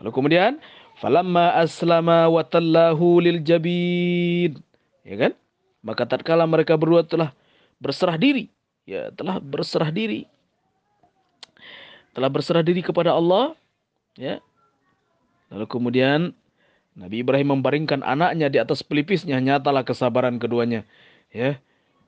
Lalu 0.00 0.10
kemudian, 0.10 0.52
falamma 1.02 1.58
aslama 1.58 2.30
wa 2.30 2.46
tallahu 2.46 3.18
lil 3.18 3.42
jabin. 3.42 4.54
Ya 5.02 5.18
kan? 5.18 5.32
Maka 5.82 6.06
tatkala 6.06 6.46
mereka 6.46 6.78
berdua 6.78 7.02
telah 7.02 7.34
berserah 7.82 8.14
diri, 8.14 8.46
ya 8.86 9.10
telah 9.10 9.42
berserah 9.42 9.90
diri, 9.90 10.30
telah 12.14 12.30
berserah 12.30 12.62
diri 12.62 12.86
kepada 12.86 13.10
Allah, 13.10 13.58
ya 14.14 14.38
Lalu 15.52 15.66
kemudian 15.68 16.32
Nabi 16.96 17.20
Ibrahim 17.20 17.60
membaringkan 17.60 18.00
anaknya 18.00 18.48
di 18.48 18.56
atas 18.56 18.80
pelipisnya. 18.80 19.36
Nyatalah 19.36 19.84
kesabaran 19.84 20.40
keduanya. 20.40 20.88
Ya. 21.28 21.60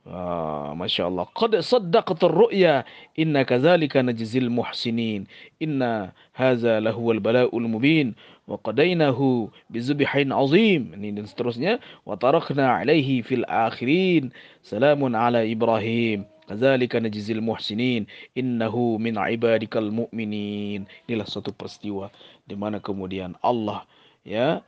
Ah, 0.08 0.72
Masya 0.72 1.12
Allah. 1.12 1.28
Qad 1.36 1.52
saddaqatul 1.60 2.32
ru'ya. 2.32 2.88
Inna 3.20 3.44
kazalika 3.44 4.00
najzil 4.00 4.48
muhsinin. 4.48 5.28
Inna 5.60 6.16
haza 6.32 6.80
lahuwal 6.80 7.20
bala'ul 7.20 7.68
mubin. 7.68 8.16
Wa 8.44 8.60
qadainahu 8.60 9.48
bizubihain 9.72 10.28
azim. 10.28 10.92
Ini 10.92 11.16
dan 11.16 11.24
seterusnya. 11.24 11.80
Wa 12.04 12.20
tarakna 12.20 12.84
alaihi 12.84 13.24
fil 13.24 13.44
akhirin. 13.48 14.28
Salamun 14.60 15.16
ala 15.16 15.40
Ibrahim. 15.44 16.28
Kazalika 16.44 17.00
najzil 17.00 17.40
muhsinin 17.40 18.04
innahu 18.36 19.00
min 19.00 19.16
ibadikal 19.16 19.88
mu'minin. 19.88 20.84
Inilah 21.08 21.24
suatu 21.24 21.56
peristiwa 21.56 22.12
di 22.44 22.52
mana 22.52 22.84
kemudian 22.84 23.32
Allah 23.40 23.88
ya 24.28 24.60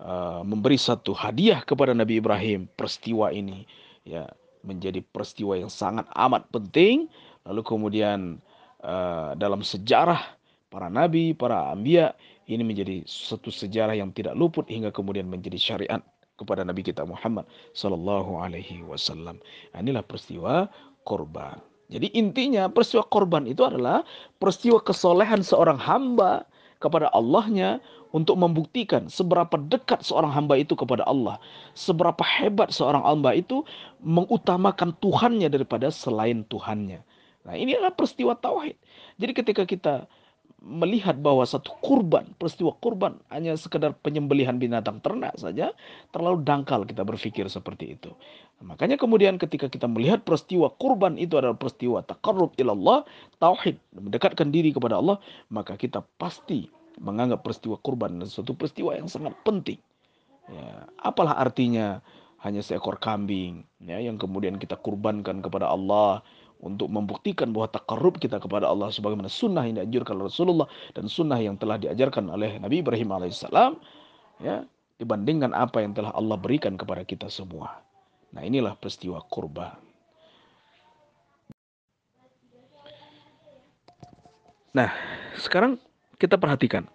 uh, 0.00 0.40
memberi 0.40 0.80
satu 0.80 1.12
hadiah 1.12 1.60
kepada 1.60 1.92
Nabi 1.92 2.24
Ibrahim. 2.24 2.64
Peristiwa 2.72 3.28
ini 3.28 3.68
ya 4.08 4.24
menjadi 4.64 5.04
peristiwa 5.04 5.52
yang 5.60 5.68
sangat 5.68 6.08
amat 6.16 6.48
penting. 6.48 7.12
Lalu 7.44 7.60
kemudian 7.60 8.40
uh, 8.80 9.36
dalam 9.36 9.60
sejarah 9.60 10.37
para 10.68 10.88
nabi, 10.92 11.32
para 11.32 11.72
ambia 11.72 12.12
ini 12.48 12.64
menjadi 12.64 13.04
satu 13.04 13.52
sejarah 13.52 13.96
yang 13.96 14.12
tidak 14.16 14.32
luput 14.36 14.64
hingga 14.68 14.88
kemudian 14.88 15.28
menjadi 15.28 15.60
syariat 15.60 16.00
kepada 16.38 16.62
Nabi 16.62 16.86
kita 16.86 17.02
Muhammad 17.04 17.44
Sallallahu 17.74 18.38
Alaihi 18.38 18.86
Wasallam. 18.86 19.42
Inilah 19.74 20.06
peristiwa 20.06 20.70
korban. 21.02 21.58
Jadi 21.88 22.12
intinya 22.14 22.70
peristiwa 22.70 23.02
korban 23.10 23.44
itu 23.48 23.64
adalah 23.64 24.06
peristiwa 24.38 24.78
kesolehan 24.80 25.40
seorang 25.42 25.76
hamba 25.76 26.46
kepada 26.78 27.10
Allahnya 27.10 27.82
untuk 28.14 28.40
membuktikan 28.40 29.10
seberapa 29.10 29.60
dekat 29.68 30.00
seorang 30.04 30.32
hamba 30.32 30.56
itu 30.56 30.72
kepada 30.78 31.04
Allah. 31.04 31.36
Seberapa 31.74 32.20
hebat 32.22 32.72
seorang 32.72 33.04
hamba 33.04 33.36
itu 33.36 33.64
mengutamakan 34.00 34.94
Tuhannya 35.02 35.48
daripada 35.52 35.92
selain 35.92 36.46
Tuhannya. 36.48 37.02
Nah 37.44 37.54
ini 37.56 37.76
adalah 37.76 37.96
peristiwa 37.96 38.36
tauhid. 38.36 38.76
Jadi 39.16 39.32
ketika 39.32 39.62
kita 39.64 39.94
melihat 40.58 41.14
bahwa 41.22 41.46
satu 41.46 41.70
kurban, 41.78 42.26
peristiwa 42.34 42.74
kurban 42.82 43.14
hanya 43.30 43.54
sekedar 43.54 43.94
penyembelihan 44.02 44.58
binatang 44.58 44.98
ternak 44.98 45.38
saja, 45.38 45.70
terlalu 46.10 46.42
dangkal 46.42 46.82
kita 46.82 47.06
berpikir 47.06 47.46
seperti 47.46 47.94
itu. 47.94 48.10
Makanya 48.58 48.98
kemudian 48.98 49.38
ketika 49.38 49.70
kita 49.70 49.86
melihat 49.86 50.26
peristiwa 50.26 50.74
kurban 50.74 51.14
itu 51.14 51.38
adalah 51.38 51.54
peristiwa 51.54 52.02
takarrub 52.02 52.58
ilallah, 52.58 53.06
tauhid, 53.38 53.78
mendekatkan 53.94 54.50
diri 54.50 54.74
kepada 54.74 54.98
Allah, 54.98 55.22
maka 55.46 55.78
kita 55.78 56.02
pasti 56.18 56.66
menganggap 56.98 57.46
peristiwa 57.46 57.78
kurban 57.78 58.18
adalah 58.18 58.30
suatu 58.30 58.58
peristiwa 58.58 58.98
yang 58.98 59.06
sangat 59.06 59.38
penting. 59.46 59.78
Ya, 60.50 60.90
apalah 60.98 61.38
artinya 61.38 62.02
hanya 62.42 62.62
seekor 62.62 62.98
kambing 62.98 63.62
ya, 63.82 63.98
yang 64.02 64.18
kemudian 64.18 64.58
kita 64.58 64.78
kurbankan 64.78 65.42
kepada 65.42 65.70
Allah 65.70 66.22
untuk 66.58 66.90
membuktikan 66.90 67.54
bahwa 67.54 67.70
takarrub 67.70 68.18
kita 68.18 68.42
kepada 68.42 68.66
Allah 68.66 68.90
sebagaimana 68.90 69.30
sunnah 69.30 69.62
yang 69.62 69.78
dianjurkan 69.78 70.18
oleh 70.18 70.26
Rasulullah 70.26 70.68
dan 70.90 71.06
sunnah 71.06 71.38
yang 71.38 71.54
telah 71.54 71.78
diajarkan 71.78 72.26
oleh 72.34 72.58
Nabi 72.58 72.82
Ibrahim 72.82 73.14
alaihissalam 73.14 73.78
ya 74.42 74.66
dibandingkan 74.98 75.54
apa 75.54 75.86
yang 75.86 75.94
telah 75.94 76.10
Allah 76.10 76.34
berikan 76.34 76.74
kepada 76.74 77.06
kita 77.06 77.30
semua. 77.30 77.78
Nah 78.34 78.42
inilah 78.42 78.74
peristiwa 78.74 79.22
kurban. 79.30 79.78
Nah 84.74 84.90
sekarang 85.38 85.78
kita 86.18 86.34
perhatikan 86.34 86.90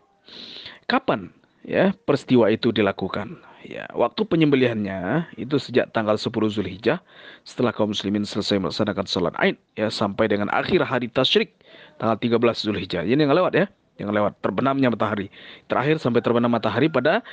kapan 0.86 1.32
ya 1.64 1.96
peristiwa 2.04 2.52
itu 2.52 2.76
dilakukan. 2.76 3.40
Ya, 3.64 3.88
waktu 3.96 4.28
penyembelihannya 4.28 5.32
itu 5.40 5.56
sejak 5.56 5.96
tanggal 5.96 6.20
10 6.20 6.28
Zulhijjah 6.52 7.00
setelah 7.48 7.72
kaum 7.72 7.96
muslimin 7.96 8.28
selesai 8.28 8.60
melaksanakan 8.60 9.08
salat 9.08 9.36
Aid 9.40 9.56
ya 9.80 9.88
sampai 9.88 10.28
dengan 10.28 10.52
akhir 10.52 10.84
hari 10.84 11.08
tasyrik 11.08 11.56
tanggal 11.96 12.20
13 12.20 12.44
Zulhijjah. 12.60 13.08
Ini 13.08 13.24
yang 13.24 13.32
lewat 13.32 13.56
ya, 13.56 13.66
yang 14.04 14.12
lewat 14.12 14.36
terbenamnya 14.44 14.92
matahari. 14.92 15.32
Terakhir 15.72 15.96
sampai 16.04 16.20
terbenam 16.20 16.52
matahari 16.52 16.92
pada 16.92 17.24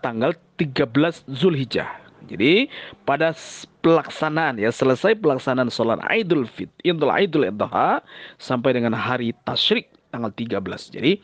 tanggal 0.00 0.32
13 0.56 1.28
Zulhijjah. 1.28 1.92
Jadi 2.26 2.72
pada 3.04 3.36
pelaksanaan 3.84 4.58
ya 4.58 4.72
selesai 4.72 5.14
pelaksanaan 5.20 5.68
sholat 5.68 6.00
Idul 6.10 6.48
Fit, 6.48 6.72
Idul 6.82 7.12
Idul 7.12 7.52
Adha 7.52 8.00
sampai 8.40 8.74
dengan 8.74 8.96
hari 8.96 9.36
tasyrik 9.44 9.92
tanggal 10.08 10.32
13. 10.32 10.56
Jadi 10.96 11.20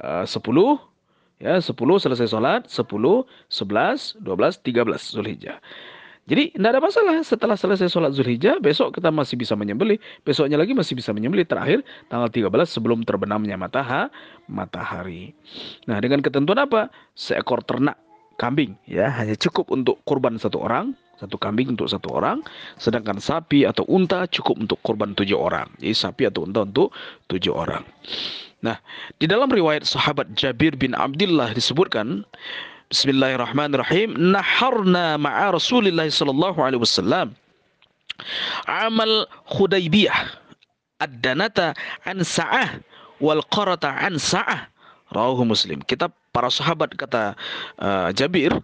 uh, 0.00 0.24
10 0.24 0.89
ya 1.40 1.58
10 1.58 1.74
selesai 1.74 2.28
sholat, 2.28 2.68
10, 2.68 2.84
11, 3.48 4.20
12, 4.20 4.60
13 4.62 5.16
Zulhijjah. 5.16 5.58
Jadi 6.30 6.54
tidak 6.54 6.78
ada 6.78 6.80
masalah. 6.84 7.16
Setelah 7.26 7.56
selesai 7.58 7.90
sholat 7.90 8.14
Zulhijjah 8.14 8.62
besok 8.62 8.94
kita 8.94 9.10
masih 9.10 9.34
bisa 9.34 9.58
menyembelih, 9.58 9.98
besoknya 10.22 10.60
lagi 10.60 10.76
masih 10.76 10.94
bisa 10.94 11.10
menyembelih. 11.10 11.42
Terakhir 11.48 11.82
tanggal 12.06 12.30
13 12.30 12.70
sebelum 12.70 13.02
terbenamnya 13.02 13.58
matahari. 14.46 15.34
Nah 15.90 15.98
dengan 15.98 16.22
ketentuan 16.22 16.62
apa? 16.62 16.92
Seekor 17.18 17.66
ternak 17.66 17.98
kambing. 18.38 18.78
Ya 18.86 19.10
hanya 19.10 19.34
cukup 19.34 19.74
untuk 19.74 19.98
kurban 20.06 20.38
satu 20.38 20.62
orang 20.62 20.94
satu 21.18 21.36
kambing 21.36 21.76
untuk 21.76 21.84
satu 21.84 22.16
orang. 22.16 22.40
Sedangkan 22.80 23.20
sapi 23.20 23.68
atau 23.68 23.84
unta 23.90 24.24
cukup 24.30 24.56
untuk 24.56 24.78
kurban 24.80 25.12
tujuh 25.12 25.36
orang. 25.36 25.68
Jadi 25.76 25.92
sapi 25.92 26.22
atau 26.30 26.48
unta 26.48 26.64
untuk 26.64 26.94
tujuh 27.28 27.52
orang 27.52 27.84
nah 28.60 28.76
di 29.16 29.26
dalam 29.28 29.48
riwayat 29.48 29.84
sahabat 29.88 30.32
Jabir 30.36 30.76
bin 30.76 30.92
Abdullah 30.96 31.52
disebutkan 31.56 32.24
Bismillahirrahmanirrahim 32.90 34.18
naharna 34.18 35.14
ma'a 35.14 35.54
Rasulillah 35.54 36.10
sallallahu 36.10 36.58
alaihi 36.58 36.82
wasallam 36.82 37.32
amal 38.66 39.30
Hudaybiyah 39.46 40.40
ad-danata 41.00 41.72
an 42.04 42.20
sa'ah 42.20 42.78
wal 43.18 43.40
qarata 43.48 43.88
an 43.88 44.20
sa'ah. 44.20 44.68
Rawahu 45.10 45.42
Muslim. 45.42 45.82
Kita 45.82 46.06
para 46.30 46.46
sahabat 46.46 46.94
kata 46.94 47.34
uh, 47.82 48.14
Jabir 48.14 48.54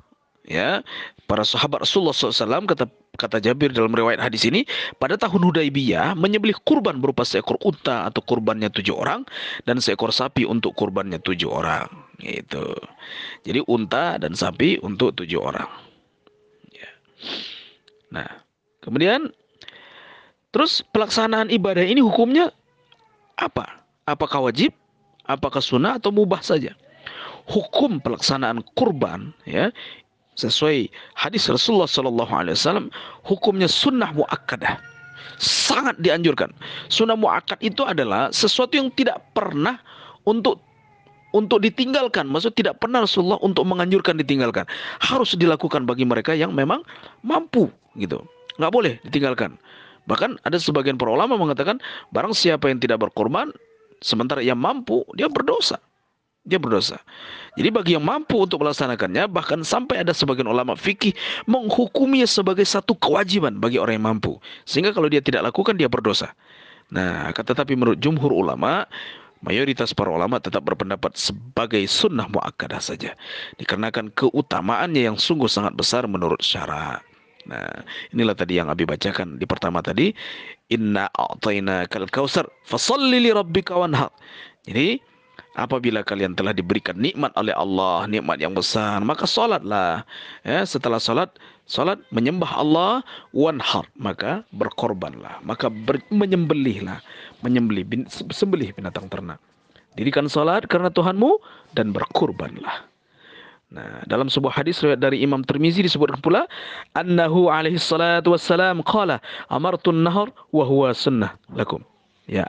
ya 0.47 0.79
para 1.27 1.43
sahabat 1.43 1.83
Rasulullah 1.83 2.15
SAW 2.15 2.71
kata 2.71 2.87
kata 3.17 3.43
Jabir 3.43 3.73
dalam 3.73 3.91
riwayat 3.91 4.21
hadis 4.21 4.45
ini 4.47 4.63
pada 5.01 5.17
tahun 5.17 5.43
Hudaybiyah 5.51 6.15
menyembelih 6.15 6.57
kurban 6.63 7.01
berupa 7.01 7.25
seekor 7.25 7.57
unta 7.65 8.07
atau 8.07 8.21
kurbannya 8.23 8.71
tujuh 8.71 8.95
orang 8.95 9.25
dan 9.65 9.81
seekor 9.81 10.13
sapi 10.13 10.45
untuk 10.45 10.77
kurbannya 10.77 11.19
tujuh 11.21 11.51
orang. 11.51 11.89
Gitu. 12.21 12.77
Jadi 13.45 13.61
unta 13.69 14.17
dan 14.17 14.33
sapi 14.37 14.81
untuk 14.81 15.17
tujuh 15.17 15.41
orang. 15.41 15.69
Ya. 16.73 16.91
nah 18.13 18.29
kemudian 18.85 19.33
terus 20.53 20.85
pelaksanaan 20.93 21.49
ibadah 21.49 21.83
ini 21.83 22.05
hukumnya 22.05 22.53
apa? 23.37 23.85
Apakah 24.07 24.49
wajib? 24.49 24.73
Apakah 25.27 25.59
sunnah 25.59 25.99
atau 25.99 26.15
mubah 26.15 26.41
saja? 26.41 26.73
Hukum 27.47 27.99
pelaksanaan 28.03 28.63
kurban 28.75 29.35
ya 29.47 29.71
sesuai 30.37 30.89
hadis 31.17 31.49
Rasulullah 31.49 31.89
Sallallahu 31.89 32.33
Alaihi 32.33 32.57
Wasallam 32.57 32.93
hukumnya 33.25 33.69
sunnah 33.69 34.13
muakkadah 34.13 34.79
sangat 35.41 35.97
dianjurkan 36.01 36.53
sunnah 36.89 37.17
muakkad 37.17 37.61
itu 37.61 37.85
adalah 37.85 38.33
sesuatu 38.33 38.77
yang 38.77 38.89
tidak 38.95 39.21
pernah 39.37 39.81
untuk 40.29 40.61
untuk 41.37 41.61
ditinggalkan. 41.61 42.25
Maksud 42.25 42.57
tidak 42.57 42.81
pernah 42.81 43.05
Rasulullah 43.05 43.37
untuk 43.45 43.69
menganjurkan 43.69 44.17
ditinggalkan. 44.17 44.65
Harus 45.05 45.37
dilakukan 45.37 45.85
bagi 45.85 46.09
mereka 46.09 46.33
yang 46.33 46.57
memang 46.57 46.81
mampu 47.21 47.69
gitu. 48.01 48.25
Nggak 48.57 48.73
boleh 48.73 48.93
ditinggalkan. 49.05 49.61
Bahkan 50.09 50.41
ada 50.49 50.57
sebagian 50.57 50.97
para 50.97 51.13
ulama 51.13 51.37
mengatakan 51.37 51.77
barang 52.15 52.33
siapa 52.33 52.73
yang 52.73 52.81
tidak 52.81 53.05
berkorban 53.05 53.53
sementara 54.01 54.41
yang 54.41 54.57
mampu 54.57 55.05
dia 55.19 55.29
berdosa. 55.29 55.77
Dia 56.47 56.63
berdosa. 56.63 57.03
Jadi 57.59 57.69
bagi 57.75 57.93
yang 57.99 58.07
mampu 58.07 58.39
untuk 58.39 58.63
melaksanakannya 58.63 59.27
bahkan 59.27 59.67
sampai 59.67 60.07
ada 60.07 60.15
sebagian 60.15 60.47
ulama 60.47 60.79
fikih 60.79 61.11
menghukumnya 61.51 62.25
sebagai 62.31 62.63
satu 62.63 62.95
kewajiban 62.95 63.59
bagi 63.59 63.83
orang 63.83 63.99
yang 63.99 64.07
mampu. 64.15 64.39
Sehingga 64.63 64.95
kalau 64.95 65.11
dia 65.11 65.19
tidak 65.19 65.51
lakukan 65.51 65.75
dia 65.75 65.91
berdosa. 65.91 66.31
Nah, 66.95 67.35
tetapi 67.35 67.75
menurut 67.75 67.99
jumhur 67.99 68.31
ulama 68.31 68.87
mayoritas 69.43 69.91
para 69.91 70.09
ulama 70.09 70.39
tetap 70.39 70.63
berpendapat 70.63 71.19
sebagai 71.19 71.83
sunnah 71.91 72.31
muakkadah 72.31 72.81
saja 72.81 73.13
dikarenakan 73.61 74.15
keutamaannya 74.15 75.11
yang 75.13 75.19
sungguh 75.19 75.51
sangat 75.51 75.75
besar 75.75 76.07
menurut 76.07 76.39
syara. 76.41 77.03
Nah, 77.47 77.83
inilah 78.11 78.35
tadi 78.35 78.59
yang 78.59 78.67
Abi 78.67 78.83
bacakan 78.83 79.39
di 79.39 79.47
pertama 79.47 79.79
tadi, 79.79 80.11
inna 80.67 81.07
a'tayna 81.15 81.87
kal 81.87 82.11
kausar 82.11 82.51
fasalli 82.67 83.23
li 83.23 83.31
rabbika 83.31 83.79
wanhar. 83.79 84.11
Jadi, 84.67 84.99
apabila 85.57 86.05
kalian 86.05 86.37
telah 86.37 86.53
diberikan 86.53 86.95
nikmat 87.01 87.33
oleh 87.35 87.57
Allah, 87.57 88.05
nikmat 88.07 88.37
yang 88.37 88.53
besar, 88.53 89.01
maka 89.01 89.25
salatlah. 89.25 90.05
Ya, 90.45 90.63
setelah 90.69 91.01
salat, 91.01 91.33
salat 91.65 91.99
menyembah 92.13 92.53
Allah 92.61 93.01
wanhar, 93.33 93.89
maka 93.97 94.45
berkorbanlah, 94.53 95.41
maka 95.43 95.73
ber, 95.73 95.99
menyembelihlah, 96.13 97.01
menyembelih 97.41 97.85
bin, 97.89 98.01
sembelih 98.13 98.77
binatang 98.77 99.09
ternak. 99.09 99.41
Dirikan 99.97 100.29
salat 100.29 100.69
karena 100.69 100.93
Tuhanmu 100.93 101.41
dan 101.73 101.91
berkorbanlah. 101.91 102.85
Nah, 103.67 104.07
dalam 104.07 104.31
sebuah 104.31 104.63
hadis 104.63 104.79
riwayat 104.79 105.03
dari 105.03 105.27
Imam 105.27 105.43
Tirmizi 105.43 105.83
disebutkan 105.83 106.23
pula 106.23 106.47
annahu 106.95 107.51
alaihi 107.51 107.83
salatu 107.83 108.31
wassalam 108.31 108.79
qala 108.87 109.19
amartun 109.51 110.07
nahar 110.07 110.31
wa 110.55 110.63
huwa 110.63 110.95
sunnah 110.95 111.35
lakum. 111.51 111.83
Ya. 112.31 112.47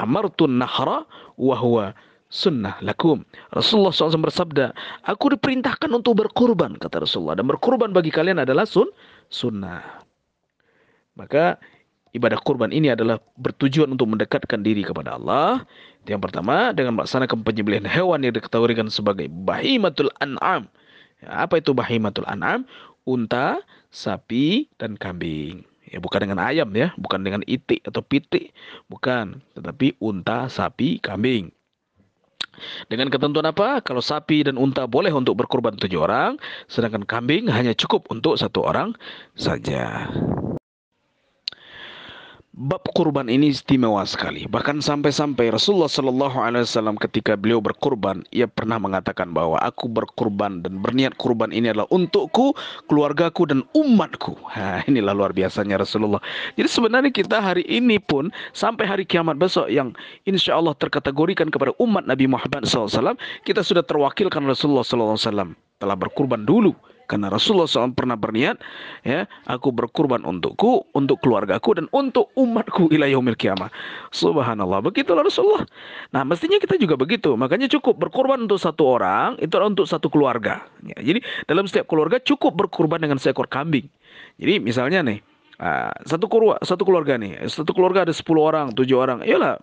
Amartun 0.00 0.56
nahra 0.56 1.04
wa 1.36 1.56
huwa 1.60 1.92
sunnah 2.30 2.78
lakum. 2.80 3.26
Rasulullah 3.50 3.90
SAW 3.90 4.22
bersabda, 4.22 4.72
aku 5.04 5.34
diperintahkan 5.34 5.90
untuk 5.90 6.22
berkorban 6.24 6.78
kata 6.78 7.02
Rasulullah 7.02 7.36
dan 7.36 7.50
berkorban 7.50 7.90
bagi 7.90 8.14
kalian 8.14 8.40
adalah 8.40 8.64
sun 8.64 8.88
sunnah. 9.28 10.06
Maka 11.18 11.58
ibadah 12.14 12.38
kurban 12.40 12.70
ini 12.70 12.94
adalah 12.94 13.18
bertujuan 13.36 13.90
untuk 13.92 14.08
mendekatkan 14.08 14.62
diri 14.62 14.86
kepada 14.86 15.18
Allah 15.18 15.66
yang 16.08 16.22
pertama 16.22 16.72
dengan 16.72 16.96
melaksanakan 16.96 17.44
penyembelihan 17.44 17.84
hewan 17.84 18.24
yang 18.24 18.32
diketahuikan 18.32 18.88
sebagai 18.88 19.28
bahimatul 19.28 20.08
an'am. 20.22 20.70
Ya, 21.20 21.44
apa 21.44 21.60
itu 21.60 21.76
bahimatul 21.76 22.24
an'am? 22.24 22.64
Unta, 23.04 23.60
sapi, 23.90 24.70
dan 24.78 24.96
kambing. 24.96 25.66
Ya, 25.90 25.98
bukan 25.98 26.22
dengan 26.22 26.38
ayam 26.38 26.70
ya, 26.78 26.94
bukan 26.94 27.26
dengan 27.26 27.42
itik 27.50 27.82
atau 27.82 27.98
pitik, 27.98 28.54
bukan, 28.86 29.42
tetapi 29.58 29.98
unta, 29.98 30.46
sapi, 30.46 31.02
kambing. 31.02 31.50
Dengan 32.92 33.08
ketentuan 33.08 33.46
apa? 33.48 33.80
Kalau 33.80 34.04
sapi 34.04 34.44
dan 34.44 34.60
unta 34.60 34.84
boleh 34.84 35.10
untuk 35.14 35.38
berkorban 35.38 35.76
tujuh 35.80 36.04
orang, 36.04 36.36
sedangkan 36.68 37.08
kambing 37.08 37.48
hanya 37.48 37.72
cukup 37.72 38.10
untuk 38.12 38.36
satu 38.36 38.66
orang 38.66 38.92
saja 39.32 40.10
bab 42.50 42.82
kurban 42.98 43.30
ini 43.30 43.54
istimewa 43.54 44.02
sekali. 44.02 44.50
Bahkan 44.50 44.82
sampai-sampai 44.82 45.54
Rasulullah 45.54 45.86
Shallallahu 45.86 46.34
Alaihi 46.42 46.66
Wasallam 46.66 46.98
ketika 46.98 47.38
beliau 47.38 47.62
berkurban, 47.62 48.26
ia 48.34 48.50
pernah 48.50 48.82
mengatakan 48.82 49.30
bahwa 49.30 49.54
aku 49.62 49.86
berkurban 49.86 50.66
dan 50.66 50.82
berniat 50.82 51.14
kurban 51.14 51.54
ini 51.54 51.70
adalah 51.70 51.86
untukku, 51.94 52.58
keluargaku 52.90 53.46
dan 53.50 53.62
umatku. 53.74 54.34
Ha, 54.50 54.82
inilah 54.90 55.14
luar 55.14 55.30
biasanya 55.30 55.78
Rasulullah. 55.78 56.18
Jadi 56.58 56.66
sebenarnya 56.66 57.14
kita 57.14 57.38
hari 57.38 57.62
ini 57.70 58.02
pun 58.02 58.34
sampai 58.50 58.82
hari 58.82 59.04
kiamat 59.06 59.38
besok 59.38 59.70
yang 59.70 59.94
insya 60.26 60.58
Allah 60.58 60.74
terkategorikan 60.74 61.54
kepada 61.54 61.70
umat 61.78 62.04
Nabi 62.04 62.26
Muhammad 62.26 62.66
SAW, 62.66 63.14
kita 63.46 63.62
sudah 63.62 63.86
terwakilkan 63.86 64.42
Rasulullah 64.42 64.82
SAW 64.82 65.54
telah 65.80 65.96
berkurban 65.96 66.44
dulu 66.44 66.76
karena 67.10 67.26
Rasulullah 67.26 67.66
SAW 67.66 67.90
pernah 67.90 68.14
berniat, 68.14 68.62
ya, 69.02 69.26
aku 69.50 69.74
berkurban 69.74 70.22
untukku, 70.22 70.86
untuk 70.94 71.18
keluargaku, 71.18 71.82
dan 71.82 71.90
untuk 71.90 72.30
umatku 72.38 72.86
ila 72.94 73.10
yaumil 73.10 73.34
kiamah. 73.34 73.66
Subhanallah. 74.14 74.78
Begitulah 74.78 75.26
Rasulullah. 75.26 75.66
Nah, 76.14 76.22
mestinya 76.22 76.62
kita 76.62 76.78
juga 76.78 76.94
begitu. 76.94 77.34
Makanya 77.34 77.66
cukup 77.66 77.98
berkurban 77.98 78.46
untuk 78.46 78.62
satu 78.62 78.94
orang, 78.94 79.34
itu 79.42 79.50
untuk 79.58 79.90
satu 79.90 80.06
keluarga. 80.06 80.62
Ya, 80.86 81.02
jadi 81.02 81.18
dalam 81.50 81.66
setiap 81.66 81.90
keluarga 81.90 82.22
cukup 82.22 82.54
berkurban 82.54 83.02
dengan 83.02 83.18
seekor 83.18 83.50
kambing. 83.50 83.90
Jadi 84.38 84.62
misalnya 84.62 85.02
nih, 85.02 85.18
uh, 85.58 85.90
satu 86.06 86.30
keluarga, 86.30 86.62
satu 86.62 86.86
keluarga 86.86 87.18
nih, 87.18 87.42
satu 87.50 87.74
keluarga 87.74 88.06
ada 88.06 88.14
10 88.14 88.22
orang, 88.38 88.66
7 88.70 88.86
orang, 88.94 89.18
iyalah 89.26 89.58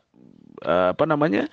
uh, 0.68 0.92
apa 0.92 1.04
namanya? 1.08 1.48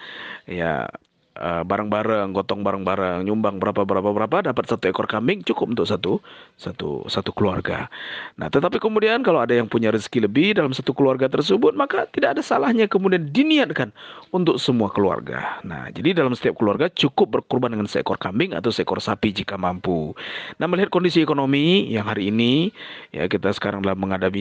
Ya 0.50 0.90
Eh, 1.34 1.62
bareng-bareng, 1.66 2.30
gotong 2.30 2.62
bareng-bareng, 2.62 3.26
nyumbang 3.26 3.58
berapa 3.58 3.82
berapa 3.82 4.06
berapa 4.14 4.54
dapat 4.54 4.64
satu 4.70 4.86
ekor 4.86 5.10
kambing 5.10 5.42
cukup 5.42 5.74
untuk 5.74 5.82
satu 5.90 6.22
satu 6.54 7.10
satu 7.10 7.34
keluarga. 7.34 7.90
Nah, 8.38 8.46
tetapi 8.46 8.78
kemudian 8.78 9.18
kalau 9.26 9.42
ada 9.42 9.50
yang 9.50 9.66
punya 9.66 9.90
rezeki 9.90 10.30
lebih 10.30 10.54
dalam 10.54 10.70
satu 10.70 10.94
keluarga 10.94 11.26
tersebut, 11.26 11.74
maka 11.74 12.06
tidak 12.14 12.38
ada 12.38 12.42
salahnya 12.46 12.86
kemudian 12.86 13.34
diniatkan 13.34 13.90
untuk 14.30 14.62
semua 14.62 14.94
keluarga. 14.94 15.58
Nah, 15.66 15.90
jadi 15.90 16.22
dalam 16.22 16.38
setiap 16.38 16.54
keluarga 16.54 16.86
cukup 16.86 17.42
berkorban 17.42 17.74
dengan 17.74 17.90
seekor 17.90 18.14
kambing 18.14 18.54
atau 18.54 18.70
seekor 18.70 19.02
sapi 19.02 19.34
jika 19.34 19.58
mampu. 19.58 20.14
Nah, 20.62 20.70
melihat 20.70 20.94
kondisi 20.94 21.18
ekonomi 21.18 21.90
yang 21.90 22.06
hari 22.06 22.30
ini 22.30 22.70
ya 23.10 23.26
kita 23.26 23.50
sekarang 23.50 23.82
dalam 23.82 23.98
menghadapi 23.98 24.38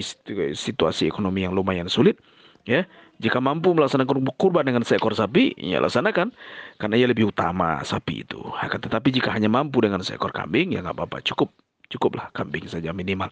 situasi 0.54 1.10
ekonomi 1.10 1.42
yang 1.42 1.58
lumayan 1.58 1.90
sulit, 1.90 2.22
ya 2.70 2.86
jika 3.22 3.38
mampu 3.38 3.72
melaksanakan 3.72 4.26
kurban 4.36 4.66
dengan 4.66 4.82
seekor 4.82 5.14
sapi, 5.14 5.54
ya 5.60 5.78
laksanakan. 5.80 6.34
Karena 6.82 6.96
ia 6.98 7.08
lebih 7.08 7.30
utama 7.30 7.80
sapi 7.86 8.26
itu. 8.26 8.42
Akan 8.58 8.82
tetapi 8.82 9.14
jika 9.14 9.32
hanya 9.32 9.48
mampu 9.48 9.80
dengan 9.86 10.02
seekor 10.02 10.34
kambing, 10.34 10.74
ya 10.74 10.82
nggak 10.82 10.98
apa-apa. 10.98 11.22
Cukup. 11.22 11.54
Cukuplah 11.92 12.34
kambing 12.34 12.66
saja 12.66 12.90
minimal. 12.90 13.30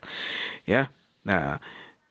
Ya. 0.70 0.94
Nah, 1.26 1.58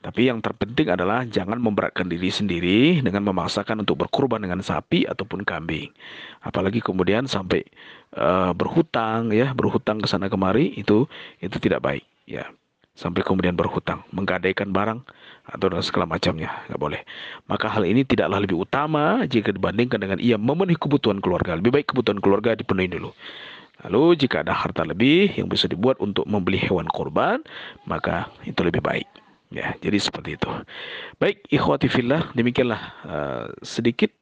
tapi 0.01 0.27
yang 0.27 0.43
terpenting 0.43 0.91
adalah 0.91 1.23
jangan 1.29 1.63
memberatkan 1.63 2.11
diri 2.11 2.33
sendiri 2.33 3.05
dengan 3.05 3.23
memaksakan 3.31 3.87
untuk 3.87 4.03
berkurban 4.03 4.43
dengan 4.43 4.59
sapi 4.65 5.07
ataupun 5.07 5.47
kambing. 5.47 5.95
Apalagi 6.43 6.83
kemudian 6.83 7.31
sampai 7.31 7.63
uh, 8.19 8.51
berhutang 8.51 9.31
ya, 9.31 9.55
berhutang 9.55 10.03
ke 10.03 10.09
sana 10.11 10.27
kemari 10.27 10.75
itu 10.75 11.07
itu 11.39 11.57
tidak 11.63 11.85
baik 11.87 12.05
ya 12.27 12.51
sampai 13.01 13.25
kemudian 13.25 13.57
berhutang, 13.57 14.05
menggadaikan 14.13 14.77
barang 14.77 15.01
atau 15.47 15.73
segala 15.81 16.07
macamnya, 16.07 16.53
nggak 16.69 16.81
boleh. 16.81 17.01
Maka 17.49 17.67
hal 17.73 17.89
ini 17.89 18.05
tidaklah 18.05 18.43
lebih 18.43 18.61
utama 18.61 19.25
jika 19.25 19.51
dibandingkan 19.51 19.99
dengan 19.99 20.19
ia 20.21 20.37
memenuhi 20.37 20.77
kebutuhan 20.77 21.19
keluarga. 21.19 21.57
Lebih 21.57 21.81
baik 21.81 21.87
kebutuhan 21.95 22.21
keluarga 22.21 22.55
dipenuhi 22.55 22.91
dulu. 22.93 23.11
Lalu 23.89 24.21
jika 24.21 24.45
ada 24.45 24.53
harta 24.53 24.85
lebih 24.85 25.33
yang 25.41 25.49
bisa 25.49 25.65
dibuat 25.65 25.97
untuk 26.05 26.29
membeli 26.29 26.61
hewan 26.61 26.85
korban, 26.93 27.41
maka 27.89 28.29
itu 28.45 28.61
lebih 28.61 28.85
baik. 28.85 29.09
Ya, 29.51 29.75
jadi 29.83 29.99
seperti 29.99 30.39
itu. 30.39 30.47
Baik, 31.19 31.43
ikhwati 31.51 31.91
fillah, 31.91 32.31
demikianlah 32.39 32.83
uh, 33.03 33.47
sedikit 33.67 34.13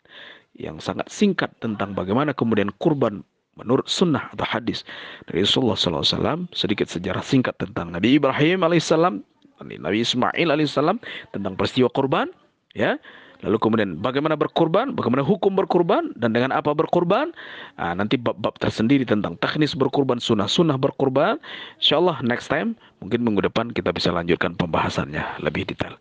yang 0.57 0.81
sangat 0.81 1.11
singkat 1.13 1.53
tentang 1.61 1.93
bagaimana 1.93 2.33
kemudian 2.33 2.73
kurban 2.81 3.21
menurut 3.59 3.91
sunnah 3.91 4.31
atau 4.35 4.47
hadis 4.47 4.87
dari 5.27 5.43
Rasulullah 5.43 5.75
SAW 5.75 6.47
sedikit 6.55 6.87
sejarah 6.87 7.23
singkat 7.27 7.59
tentang 7.59 7.91
Nabi 7.91 8.19
Ibrahim 8.23 8.63
alaihissalam 8.63 9.27
Nabi 9.61 10.07
Ismail 10.07 10.49
alaihissalam 10.49 11.03
tentang 11.35 11.55
peristiwa 11.59 11.91
kurban 11.91 12.31
ya 12.77 13.01
Lalu 13.39 13.57
kemudian 13.63 13.91
bagaimana 14.03 14.35
berkorban, 14.35 14.99
bagaimana 14.99 15.23
hukum 15.23 15.55
berkorban, 15.55 16.11
dan 16.19 16.35
dengan 16.35 16.51
apa 16.51 16.75
berkorban. 16.75 17.31
Nah, 17.79 17.95
nanti 17.95 18.19
bab-bab 18.19 18.59
tersendiri 18.59 19.07
tentang 19.07 19.39
teknis 19.39 19.79
berkorban, 19.79 20.19
sunnah-sunnah 20.19 20.75
berkorban. 20.75 21.39
Insya 21.79 22.03
Allah 22.03 22.19
next 22.27 22.51
time, 22.51 22.75
mungkin 22.99 23.23
minggu 23.23 23.47
depan 23.47 23.71
kita 23.71 23.95
bisa 23.95 24.11
lanjutkan 24.11 24.59
pembahasannya 24.59 25.39
lebih 25.39 25.71
detail. 25.71 25.95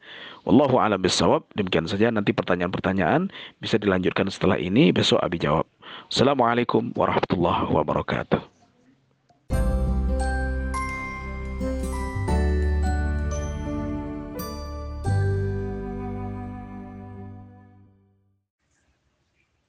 Wallahu 0.49 0.81
a'lam 0.81 0.97
bishawab. 0.97 1.45
Demikian 1.53 1.85
saja 1.85 2.09
nanti 2.09 2.33
pertanyaan-pertanyaan 2.33 3.29
bisa 3.61 3.77
dilanjutkan 3.77 4.33
setelah 4.33 4.57
ini. 4.57 4.89
Besok 4.89 5.21
Abi 5.21 5.37
jawab. 5.37 5.69
Assalamualaikum 6.09 6.89
warahmatullahi 6.97 7.69
wabarakatuh. 7.69 8.56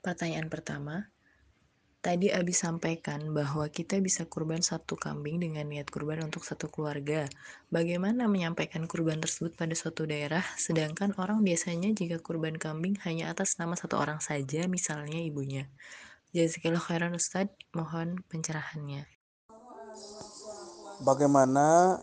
Pertanyaan 0.09 0.49
pertama, 0.49 1.05
tadi 2.01 2.33
Abi 2.33 2.57
sampaikan 2.57 3.29
bahwa 3.37 3.69
kita 3.69 4.01
bisa 4.01 4.25
kurban 4.25 4.65
satu 4.65 4.97
kambing 4.97 5.37
dengan 5.37 5.69
niat 5.69 5.93
kurban 5.93 6.25
untuk 6.25 6.49
satu 6.49 6.73
keluarga. 6.73 7.29
Bagaimana 7.69 8.25
menyampaikan 8.25 8.89
kurban 8.89 9.21
tersebut 9.21 9.53
pada 9.53 9.77
suatu 9.77 10.09
daerah, 10.09 10.41
sedangkan 10.57 11.13
orang 11.21 11.45
biasanya 11.45 11.93
jika 11.93 12.25
kurban 12.25 12.57
kambing 12.57 12.97
hanya 13.05 13.29
atas 13.29 13.61
nama 13.61 13.77
satu 13.77 14.01
orang 14.01 14.25
saja, 14.25 14.65
misalnya 14.65 15.21
ibunya. 15.21 15.69
Jazakallah 16.33 16.81
khairan 16.81 17.13
Ustadz, 17.13 17.53
mohon 17.77 18.25
pencerahannya. 18.33 19.05
Bagaimana 21.05 22.01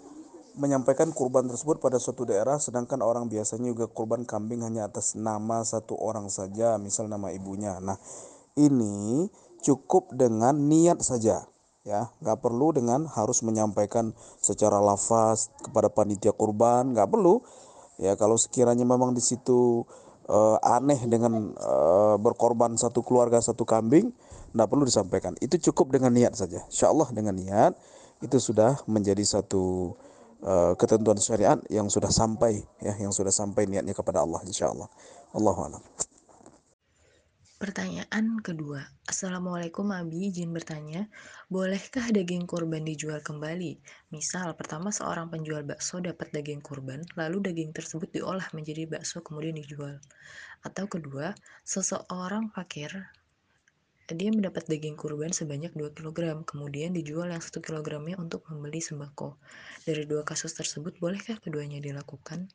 menyampaikan 0.56 1.12
kurban 1.12 1.48
tersebut 1.52 1.84
pada 1.84 2.00
suatu 2.00 2.24
daerah 2.24 2.58
sedangkan 2.58 3.04
orang 3.04 3.28
biasanya 3.28 3.72
juga 3.72 3.88
kurban 3.92 4.24
kambing 4.24 4.64
hanya 4.64 4.88
atas 4.88 5.14
nama 5.16 5.62
satu 5.62 5.96
orang 6.00 6.32
saja, 6.32 6.80
misal 6.80 7.12
nama 7.12 7.32
ibunya. 7.32 7.78
Nah, 7.84 8.00
ini 8.56 9.28
cukup 9.62 10.16
dengan 10.16 10.56
niat 10.56 11.04
saja 11.04 11.44
ya. 11.86 12.10
Nggak 12.20 12.40
perlu 12.42 12.74
dengan 12.76 13.06
harus 13.08 13.46
menyampaikan 13.46 14.12
secara 14.42 14.82
lafaz 14.82 15.54
kepada 15.62 15.88
panitia 15.88 16.34
kurban 16.34 16.92
nggak 16.92 17.08
perlu. 17.12 17.40
Ya 18.02 18.16
kalau 18.20 18.36
sekiranya 18.36 18.84
memang 18.84 19.16
di 19.16 19.24
situ 19.24 19.88
uh, 20.28 20.58
aneh 20.60 21.00
dengan 21.08 21.56
uh, 21.56 22.20
berkorban 22.20 22.76
satu 22.76 23.06
keluarga 23.06 23.40
satu 23.40 23.64
kambing 23.64 24.12
nggak 24.52 24.68
perlu 24.68 24.84
disampaikan. 24.84 25.38
Itu 25.40 25.62
cukup 25.72 25.96
dengan 25.96 26.12
niat 26.12 26.36
saja. 26.36 26.64
Insya 26.68 26.92
Allah 26.92 27.08
dengan 27.14 27.38
niat 27.38 27.78
itu 28.24 28.40
sudah 28.40 28.82
menjadi 28.90 29.22
satu 29.24 29.96
ketentuan 30.78 31.18
syariat 31.18 31.60
yang 31.72 31.88
sudah 31.90 32.12
sampai 32.12 32.62
ya 32.84 32.94
yang 33.00 33.14
sudah 33.16 33.32
sampai 33.32 33.66
niatnya 33.66 33.96
kepada 33.96 34.22
Allah 34.22 34.42
insya 34.46 34.70
Allah 34.70 34.90
Allah 35.34 35.82
Pertanyaan 37.56 38.44
kedua, 38.44 38.84
Assalamualaikum 39.08 39.88
Abi, 39.96 40.28
izin 40.28 40.52
bertanya, 40.52 41.08
bolehkah 41.48 42.12
daging 42.12 42.44
kurban 42.44 42.84
dijual 42.84 43.24
kembali? 43.24 43.80
Misal, 44.12 44.52
pertama 44.60 44.92
seorang 44.92 45.32
penjual 45.32 45.64
bakso 45.64 46.04
dapat 46.04 46.36
daging 46.36 46.60
kurban, 46.60 47.00
lalu 47.16 47.40
daging 47.40 47.72
tersebut 47.72 48.12
diolah 48.12 48.44
menjadi 48.52 48.92
bakso 48.92 49.24
kemudian 49.24 49.56
dijual. 49.56 50.04
Atau 50.68 50.92
kedua, 50.92 51.32
seseorang 51.64 52.52
fakir, 52.52 52.92
dia 54.14 54.30
mendapat 54.30 54.70
daging 54.70 54.94
kurban 54.94 55.34
sebanyak 55.34 55.74
2 55.74 55.98
kg, 55.98 56.46
kemudian 56.46 56.94
dijual 56.94 57.34
yang 57.34 57.42
1 57.42 57.58
kilogramnya 57.58 58.22
untuk 58.22 58.46
membeli 58.46 58.78
sembako. 58.78 59.42
Dari 59.82 60.06
dua 60.06 60.22
kasus 60.22 60.54
tersebut, 60.54 61.02
bolehkah 61.02 61.42
keduanya 61.42 61.82
dilakukan? 61.82 62.54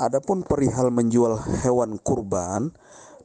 Adapun 0.00 0.40
perihal 0.40 0.88
menjual 0.88 1.36
hewan 1.60 2.00
kurban, 2.00 2.72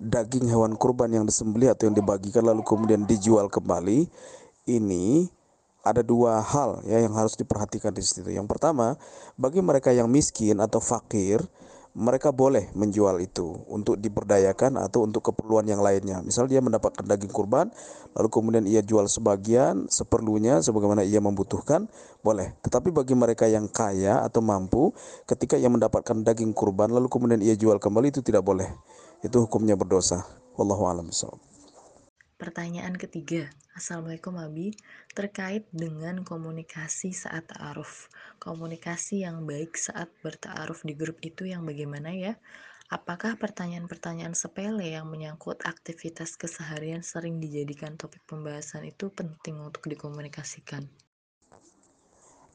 daging 0.04 0.52
hewan 0.52 0.76
kurban 0.76 1.16
yang 1.16 1.24
disembelih 1.24 1.72
atau 1.72 1.88
yang 1.88 1.96
dibagikan 1.96 2.44
lalu 2.44 2.62
kemudian 2.68 3.08
dijual 3.08 3.48
kembali, 3.48 4.12
ini 4.68 5.32
ada 5.82 6.04
dua 6.04 6.44
hal 6.44 6.84
ya 6.84 7.00
yang 7.00 7.16
harus 7.16 7.40
diperhatikan 7.40 7.96
di 7.96 8.04
situ. 8.04 8.30
Yang 8.30 8.52
pertama, 8.52 9.00
bagi 9.40 9.64
mereka 9.64 9.96
yang 9.96 10.12
miskin 10.12 10.60
atau 10.60 10.84
fakir, 10.84 11.40
mereka 11.98 12.30
boleh 12.30 12.70
menjual 12.78 13.18
itu 13.20 13.66
untuk 13.66 13.98
diperdayakan 13.98 14.78
atau 14.78 15.04
untuk 15.04 15.26
keperluan 15.34 15.66
yang 15.66 15.82
lainnya. 15.82 16.22
Misal 16.22 16.46
dia 16.46 16.62
mendapatkan 16.62 17.02
daging 17.02 17.34
kurban, 17.34 17.74
lalu 18.14 18.28
kemudian 18.30 18.66
ia 18.70 18.86
jual 18.86 19.10
sebagian 19.10 19.90
seperlunya 19.90 20.62
sebagaimana 20.62 21.02
ia 21.02 21.18
membutuhkan, 21.20 21.90
boleh. 22.22 22.54
Tetapi 22.62 22.94
bagi 22.94 23.18
mereka 23.18 23.50
yang 23.50 23.66
kaya 23.68 24.22
atau 24.22 24.40
mampu, 24.46 24.94
ketika 25.26 25.58
ia 25.58 25.68
mendapatkan 25.68 26.22
daging 26.22 26.54
kurban 26.54 26.94
lalu 26.94 27.10
kemudian 27.10 27.42
ia 27.42 27.58
jual 27.58 27.82
kembali 27.82 28.14
itu 28.14 28.22
tidak 28.22 28.46
boleh. 28.46 28.70
Itu 29.26 29.44
hukumnya 29.44 29.74
berdosa. 29.76 30.24
Wallahu 30.56 30.88
a'lam 30.88 31.10
Pertanyaan 32.40 32.96
ketiga, 32.96 33.52
Assalamualaikum 33.76 34.40
Abi, 34.40 34.72
terkait 35.12 35.68
dengan 35.76 36.24
komunikasi 36.24 37.12
saat 37.12 37.52
ta'aruf. 37.52 38.08
Komunikasi 38.40 39.28
yang 39.28 39.44
baik 39.44 39.76
saat 39.76 40.08
berta'aruf 40.24 40.88
di 40.88 40.96
grup 40.96 41.20
itu 41.20 41.44
yang 41.44 41.68
bagaimana 41.68 42.16
ya? 42.16 42.40
Apakah 42.88 43.36
pertanyaan-pertanyaan 43.36 44.40
sepele 44.40 44.88
yang 44.88 45.12
menyangkut 45.12 45.68
aktivitas 45.68 46.40
keseharian 46.40 47.04
sering 47.04 47.44
dijadikan 47.44 48.00
topik 48.00 48.24
pembahasan 48.24 48.88
itu 48.88 49.12
penting 49.12 49.60
untuk 49.60 49.92
dikomunikasikan? 49.92 50.88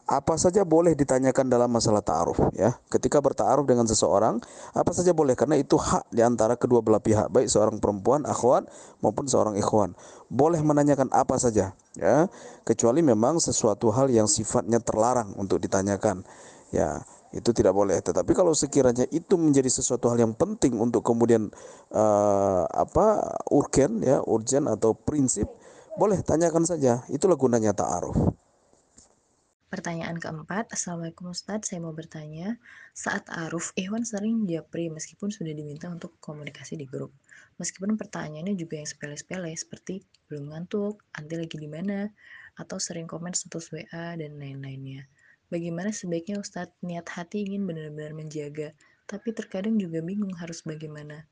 Apa 0.05 0.37
saja 0.37 0.69
boleh 0.69 0.93
ditanyakan 0.93 1.49
dalam 1.49 1.73
masalah 1.73 2.05
ta'aruf 2.05 2.37
ya. 2.53 2.77
Ketika 2.93 3.25
berta'aruf 3.25 3.64
dengan 3.64 3.88
seseorang, 3.88 4.37
apa 4.77 4.90
saja 4.93 5.17
boleh 5.17 5.33
karena 5.33 5.57
itu 5.57 5.81
hak 5.81 6.12
di 6.12 6.21
antara 6.21 6.61
kedua 6.61 6.85
belah 6.85 7.01
pihak, 7.01 7.33
baik 7.33 7.49
seorang 7.49 7.81
perempuan 7.81 8.29
akhwat 8.29 8.69
maupun 9.01 9.25
seorang 9.25 9.57
ikhwan. 9.57 9.97
Boleh 10.29 10.61
menanyakan 10.61 11.09
apa 11.09 11.40
saja 11.40 11.73
ya, 11.97 12.29
kecuali 12.69 13.01
memang 13.01 13.40
sesuatu 13.40 13.88
hal 13.97 14.12
yang 14.12 14.29
sifatnya 14.29 14.77
terlarang 14.85 15.33
untuk 15.40 15.57
ditanyakan. 15.57 16.21
Ya, 16.69 17.07
itu 17.33 17.55
tidak 17.57 17.73
boleh. 17.73 17.97
Tetapi 18.03 18.37
kalau 18.37 18.53
sekiranya 18.53 19.09
itu 19.09 19.40
menjadi 19.40 19.73
sesuatu 19.73 20.12
hal 20.12 20.21
yang 20.21 20.35
penting 20.37 20.77
untuk 20.77 21.01
kemudian 21.01 21.49
uh, 21.95 22.67
apa 22.69 23.40
urgen 23.49 24.05
ya, 24.05 24.21
urgent 24.27 24.69
atau 24.69 24.93
prinsip, 24.93 25.49
boleh 25.97 26.21
tanyakan 26.21 26.69
saja. 26.69 27.03
Itulah 27.09 27.38
gunanya 27.40 27.73
ta'aruf. 27.73 28.43
Pertanyaan 29.74 30.22
keempat, 30.22 30.70
Assalamualaikum 30.70 31.34
Ustadz, 31.34 31.74
saya 31.74 31.82
mau 31.82 31.90
bertanya, 31.90 32.62
saat 32.94 33.26
Aruf, 33.26 33.74
Ikhwan 33.74 34.06
sering 34.06 34.46
japri 34.46 34.87
meskipun 34.87 35.34
sudah 35.34 35.50
diminta 35.50 35.90
untuk 35.90 36.14
komunikasi 36.22 36.78
di 36.78 36.87
grup. 36.87 37.10
Meskipun 37.58 37.98
pertanyaannya 37.98 38.54
juga 38.54 38.78
yang 38.78 38.87
sepele-sepele 38.87 39.50
seperti 39.58 40.06
belum 40.30 40.54
ngantuk, 40.54 41.02
anti 41.18 41.34
lagi 41.34 41.58
di 41.58 41.66
mana, 41.66 42.06
atau 42.54 42.78
sering 42.78 43.10
komen 43.10 43.34
status 43.34 43.74
WA 43.74 44.14
dan 44.14 44.38
lain-lainnya. 44.38 45.10
Bagaimana 45.50 45.90
sebaiknya 45.90 46.38
Ustadz 46.38 46.78
niat 46.87 47.10
hati 47.10 47.42
ingin 47.42 47.66
benar-benar 47.66 48.14
menjaga, 48.14 48.70
tapi 49.10 49.34
terkadang 49.34 49.74
juga 49.74 49.98
bingung 50.06 50.38
harus 50.38 50.62
bagaimana. 50.62 51.26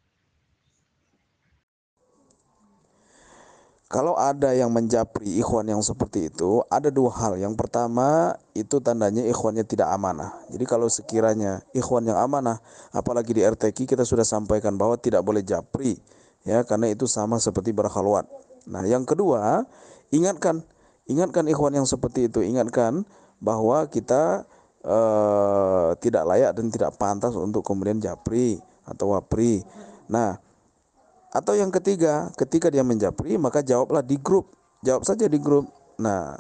Kalau 3.93 4.17
ada 4.17 4.57
yang 4.57 4.73
menjapri 4.73 5.37
ikhwan 5.37 5.69
yang 5.69 5.85
seperti 5.85 6.33
itu, 6.33 6.65
ada 6.73 6.89
dua 6.89 7.13
hal. 7.13 7.37
Yang 7.37 7.61
pertama, 7.61 8.33
itu 8.57 8.81
tandanya 8.81 9.21
ikhwannya 9.29 9.69
tidak 9.69 9.93
amanah. 9.93 10.33
Jadi 10.49 10.65
kalau 10.65 10.89
sekiranya 10.89 11.61
ikhwan 11.77 12.09
yang 12.09 12.17
amanah, 12.17 12.57
apalagi 12.89 13.37
di 13.37 13.45
RTQ 13.45 13.85
kita 13.85 14.09
sudah 14.09 14.25
sampaikan 14.25 14.81
bahwa 14.81 14.97
tidak 14.97 15.21
boleh 15.21 15.45
japri, 15.45 16.01
ya 16.41 16.65
karena 16.65 16.89
itu 16.89 17.05
sama 17.05 17.37
seperti 17.37 17.77
berhalwat. 17.77 18.25
Nah, 18.65 18.81
yang 18.89 19.05
kedua, 19.05 19.69
ingatkan, 20.09 20.65
ingatkan 21.05 21.45
ikhwan 21.53 21.77
yang 21.77 21.85
seperti 21.85 22.33
itu, 22.33 22.41
ingatkan 22.41 23.05
bahwa 23.45 23.85
kita 23.93 24.49
uh, 24.89 25.93
tidak 26.01 26.25
layak 26.33 26.57
dan 26.57 26.73
tidak 26.73 26.97
pantas 26.97 27.37
untuk 27.37 27.61
kemudian 27.61 28.01
japri 28.01 28.57
atau 28.89 29.13
wapri. 29.13 29.61
Nah, 30.09 30.41
atau 31.33 31.57
yang 31.57 31.73
ketiga, 31.73 32.29
ketika 32.37 32.69
dia 32.69 32.85
menjapri 32.85 33.41
maka 33.41 33.65
jawablah 33.65 34.05
di 34.05 34.21
grup. 34.21 34.53
Jawab 34.85 35.09
saja 35.09 35.25
di 35.25 35.41
grup. 35.41 35.73
Nah, 35.97 36.37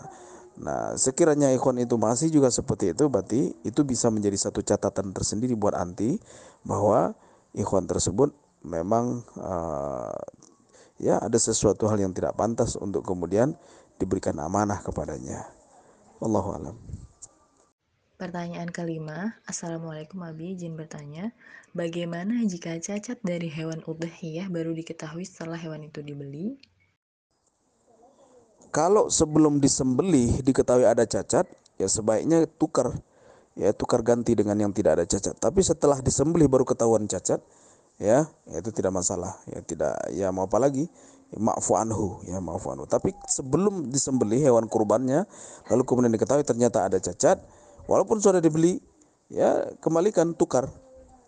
nah 0.61 0.93
sekiranya 1.01 1.49
ikhwan 1.57 1.81
itu 1.81 1.97
masih 1.97 2.29
juga 2.29 2.53
seperti 2.53 2.93
itu 2.93 3.09
berarti 3.09 3.57
itu 3.65 3.81
bisa 3.89 4.13
menjadi 4.13 4.37
satu 4.37 4.61
catatan 4.61 5.17
tersendiri 5.17 5.57
buat 5.57 5.73
anti 5.73 6.21
bahwa 6.61 7.17
ikhwan 7.57 7.89
tersebut 7.89 8.37
memang 8.61 9.25
uh, 9.41 10.13
ya 11.01 11.17
ada 11.25 11.39
sesuatu 11.41 11.89
hal 11.89 11.97
yang 11.97 12.13
tidak 12.13 12.37
pantas 12.37 12.77
untuk 12.77 13.03
kemudian 13.03 13.57
diberikan 13.97 14.37
amanah 14.39 14.85
kepadanya. 14.85 15.49
Allahu 16.21 16.51
alam. 16.53 16.77
Pertanyaan 18.21 18.71
kelima, 18.71 19.35
Assalamualaikum 19.51 20.23
Abi, 20.23 20.55
izin 20.55 20.79
bertanya, 20.79 21.35
bagaimana 21.77 22.41
jika 22.45 22.77
cacat 22.79 23.21
dari 23.21 23.49
hewan 23.49 23.85
udhiyah 23.85 24.49
baru 24.49 24.73
diketahui 24.73 25.27
setelah 25.27 25.59
hewan 25.59 25.89
itu 25.89 26.01
dibeli? 26.01 26.57
Kalau 28.73 29.13
sebelum 29.13 29.61
disembelih 29.61 30.41
diketahui 30.41 30.89
ada 30.89 31.05
cacat, 31.05 31.45
ya 31.77 31.89
sebaiknya 31.89 32.49
tukar, 32.57 32.97
ya 33.53 33.73
tukar 33.77 34.01
ganti 34.01 34.33
dengan 34.33 34.57
yang 34.57 34.73
tidak 34.73 35.01
ada 35.01 35.05
cacat. 35.05 35.37
Tapi 35.37 35.61
setelah 35.61 36.01
disembelih 36.01 36.49
baru 36.49 36.65
ketahuan 36.65 37.05
cacat, 37.05 37.45
ya, 38.01 38.25
ya 38.49 38.57
itu 38.57 38.73
tidak 38.73 38.97
masalah, 38.97 39.37
ya 39.45 39.61
tidak, 39.61 39.93
ya 40.17 40.33
mau 40.33 40.49
apa 40.49 40.57
lagi? 40.57 40.89
Maafu 41.37 41.77
anhu, 41.77 42.25
ya 42.25 42.41
maafu 42.41 42.73
anhu. 42.73 42.89
Tapi 42.89 43.13
sebelum 43.29 43.93
disembelih 43.93 44.41
hewan 44.41 44.69
kurbannya, 44.69 45.29
lalu 45.69 45.83
kemudian 45.85 46.13
diketahui 46.13 46.45
ternyata 46.45 46.89
ada 46.89 46.97
cacat, 46.97 47.41
Walaupun 47.91 48.23
sudah 48.23 48.39
dibeli, 48.39 48.79
ya 49.27 49.67
kembalikan 49.83 50.35
tukar. 50.39 50.71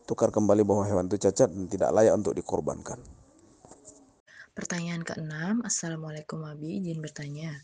Tukar 0.05 0.29
kembali 0.29 0.69
bahwa 0.69 0.85
hewan 0.85 1.09
itu 1.09 1.17
cacat 1.17 1.49
dan 1.49 1.65
tidak 1.65 1.89
layak 1.97 2.13
untuk 2.13 2.37
dikorbankan. 2.37 3.01
Pertanyaan 4.53 5.01
keenam, 5.01 5.65
Assalamualaikum 5.65 6.45
Abi, 6.45 6.77
izin 6.77 7.01
bertanya. 7.01 7.57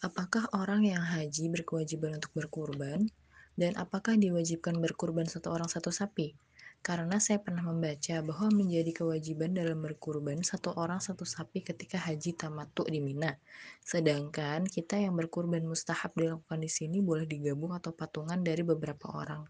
Apakah 0.00 0.46
orang 0.54 0.86
yang 0.86 1.02
haji 1.02 1.50
berkewajiban 1.50 2.16
untuk 2.16 2.30
berkurban? 2.32 3.10
Dan 3.58 3.74
apakah 3.74 4.14
diwajibkan 4.16 4.78
berkurban 4.78 5.26
satu 5.26 5.50
orang 5.50 5.66
satu 5.66 5.90
sapi? 5.90 6.32
Karena 6.80 7.20
saya 7.20 7.42
pernah 7.44 7.60
membaca 7.60 8.24
bahwa 8.24 8.48
menjadi 8.56 9.04
kewajiban 9.04 9.52
dalam 9.52 9.84
berkurban 9.84 10.40
satu 10.40 10.72
orang 10.80 10.96
satu 10.96 11.28
sapi 11.28 11.60
ketika 11.60 12.00
haji 12.00 12.32
tamatu 12.32 12.88
di 12.88 13.04
Mina. 13.04 13.36
Sedangkan 13.84 14.64
kita 14.64 14.96
yang 14.96 15.12
berkurban 15.12 15.60
mustahab 15.60 16.16
dilakukan 16.16 16.56
di 16.62 16.70
sini 16.72 17.04
boleh 17.04 17.28
digabung 17.28 17.76
atau 17.76 17.92
patungan 17.92 18.40
dari 18.40 18.64
beberapa 18.64 19.12
orang. 19.12 19.44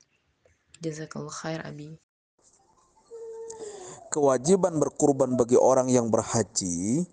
Jazakallah 0.82 1.30
khair 1.30 1.62
Abi. 1.62 1.94
Kewajiban 4.10 4.76
berkurban 4.82 5.38
bagi 5.38 5.54
orang 5.54 5.86
yang 5.88 6.10
berhaji 6.10 7.06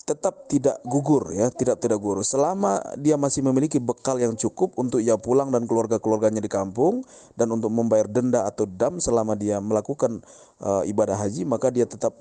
tetap 0.00 0.48
tidak 0.50 0.80
gugur 0.82 1.30
ya, 1.30 1.52
tidak 1.52 1.78
tidak 1.78 2.00
gugur 2.00 2.24
selama 2.24 2.80
dia 2.98 3.14
masih 3.20 3.44
memiliki 3.44 3.78
bekal 3.78 4.16
yang 4.18 4.34
cukup 4.34 4.74
untuk 4.74 4.98
ia 4.98 5.14
pulang 5.20 5.52
dan 5.52 5.68
keluarga-keluarganya 5.68 6.40
di 6.40 6.50
kampung 6.50 7.04
dan 7.36 7.52
untuk 7.52 7.70
membayar 7.70 8.08
denda 8.08 8.48
atau 8.48 8.64
dam 8.64 8.98
selama 8.98 9.36
dia 9.36 9.60
melakukan 9.60 10.24
uh, 10.64 10.82
ibadah 10.88 11.14
haji 11.14 11.44
maka 11.46 11.68
dia 11.70 11.84
tetap 11.84 12.16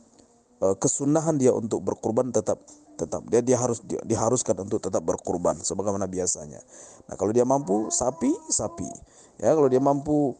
uh, 0.61 0.75
kesunahan 0.75 1.39
dia 1.39 1.55
untuk 1.55 1.81
berkurban 1.81 2.29
tetap 2.29 2.61
tetap 2.99 3.23
dia 3.31 3.39
dia 3.39 3.55
harus 3.55 3.79
dia, 3.87 4.03
diharuskan 4.03 4.59
untuk 4.59 4.83
tetap 4.83 4.99
berkurban 5.07 5.55
sebagaimana 5.63 6.03
biasanya. 6.05 6.59
Nah, 7.07 7.15
kalau 7.15 7.31
dia 7.31 7.47
mampu 7.47 7.87
sapi, 7.87 8.27
sapi. 8.51 8.91
Ya, 9.39 9.55
kalau 9.55 9.71
dia 9.71 9.79
mampu 9.79 10.35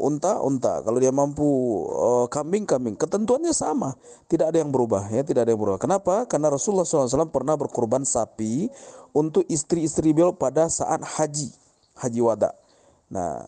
unta, 0.00 0.40
unta. 0.40 0.80
Kalau 0.80 0.96
dia 0.96 1.12
mampu 1.12 1.44
uh, 1.92 2.26
kambing, 2.32 2.64
kambing. 2.64 2.96
Ketentuannya 2.96 3.52
sama, 3.52 3.92
tidak 4.32 4.56
ada 4.56 4.64
yang 4.64 4.72
berubah 4.72 5.12
ya, 5.12 5.20
tidak 5.20 5.44
ada 5.44 5.52
yang 5.52 5.60
berubah. 5.60 5.78
Kenapa? 5.78 6.24
Karena 6.24 6.48
Rasulullah 6.48 6.88
SAW 6.88 7.28
pernah 7.28 7.54
berkurban 7.60 8.08
sapi 8.08 8.72
untuk 9.12 9.44
istri-istri 9.46 10.16
beliau 10.16 10.32
pada 10.32 10.72
saat 10.72 11.04
haji, 11.04 11.52
haji 12.00 12.20
wada. 12.24 12.56
Nah, 13.12 13.44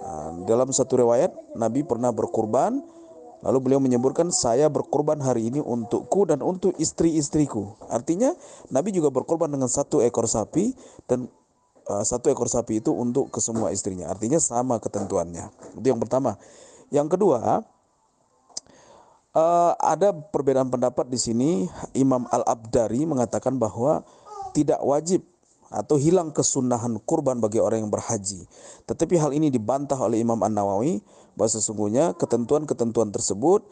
uh, 0.00 0.30
dalam 0.48 0.72
satu 0.72 1.04
riwayat 1.04 1.36
Nabi 1.52 1.84
pernah 1.84 2.08
berkurban 2.08 2.80
Lalu 3.42 3.58
beliau 3.58 3.82
menyebutkan 3.82 4.30
saya 4.30 4.70
berkorban 4.70 5.18
hari 5.18 5.50
ini 5.50 5.58
untukku 5.58 6.30
dan 6.30 6.38
untuk 6.46 6.78
istri-istriku. 6.78 7.74
Artinya 7.90 8.38
Nabi 8.70 8.94
juga 8.94 9.10
berkorban 9.10 9.50
dengan 9.50 9.66
satu 9.66 9.98
ekor 9.98 10.30
sapi 10.30 10.70
dan 11.10 11.26
satu 11.86 12.30
ekor 12.30 12.46
sapi 12.46 12.78
itu 12.78 12.94
untuk 12.94 13.28
ke 13.34 13.42
semua 13.42 13.74
istrinya. 13.74 14.10
Artinya 14.10 14.38
sama 14.38 14.78
ketentuannya. 14.78 15.50
Itu 15.78 15.86
yang 15.90 15.98
pertama. 15.98 16.38
Yang 16.92 17.18
kedua, 17.18 17.64
uh, 19.36 19.72
ada 19.80 20.12
perbedaan 20.12 20.68
pendapat 20.68 21.08
di 21.08 21.18
sini. 21.18 21.50
Imam 21.96 22.28
Al-Abdari 22.28 23.04
mengatakan 23.08 23.56
bahwa 23.56 24.04
tidak 24.52 24.80
wajib 24.84 25.24
atau 25.72 25.96
hilang 25.96 26.28
kesunahan 26.36 27.00
kurban 27.00 27.40
bagi 27.40 27.56
orang 27.56 27.88
yang 27.88 27.92
berhaji. 27.92 28.44
Tetapi 28.84 29.16
hal 29.16 29.32
ini 29.32 29.48
dibantah 29.48 29.96
oleh 29.96 30.20
Imam 30.20 30.36
An-Nawawi 30.36 31.00
bahwa 31.32 31.48
sesungguhnya 31.48 32.12
ketentuan-ketentuan 32.20 33.08
tersebut 33.08 33.64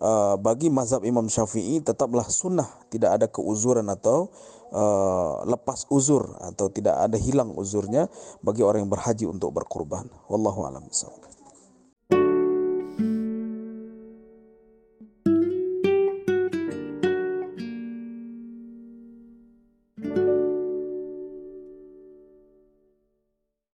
uh, 0.00 0.40
bagi 0.40 0.72
mazhab 0.72 1.04
Imam 1.04 1.28
Syafi'i 1.28 1.84
tetaplah 1.84 2.24
sunnah, 2.32 2.72
tidak 2.88 3.20
ada 3.20 3.26
keuzuran 3.28 3.84
atau 3.92 4.32
uh, 4.72 5.44
lepas 5.46 5.86
uzur 5.92 6.34
atau 6.40 6.72
tidak 6.72 6.96
ada 6.96 7.20
hilang 7.20 7.52
uzurnya 7.54 8.08
bagi 8.40 8.64
orang 8.64 8.88
yang 8.88 8.92
berhaji 8.92 9.24
untuk 9.28 9.52
berkurban. 9.52 10.08
Wallahu 10.26 10.66
a'lam 10.66 10.88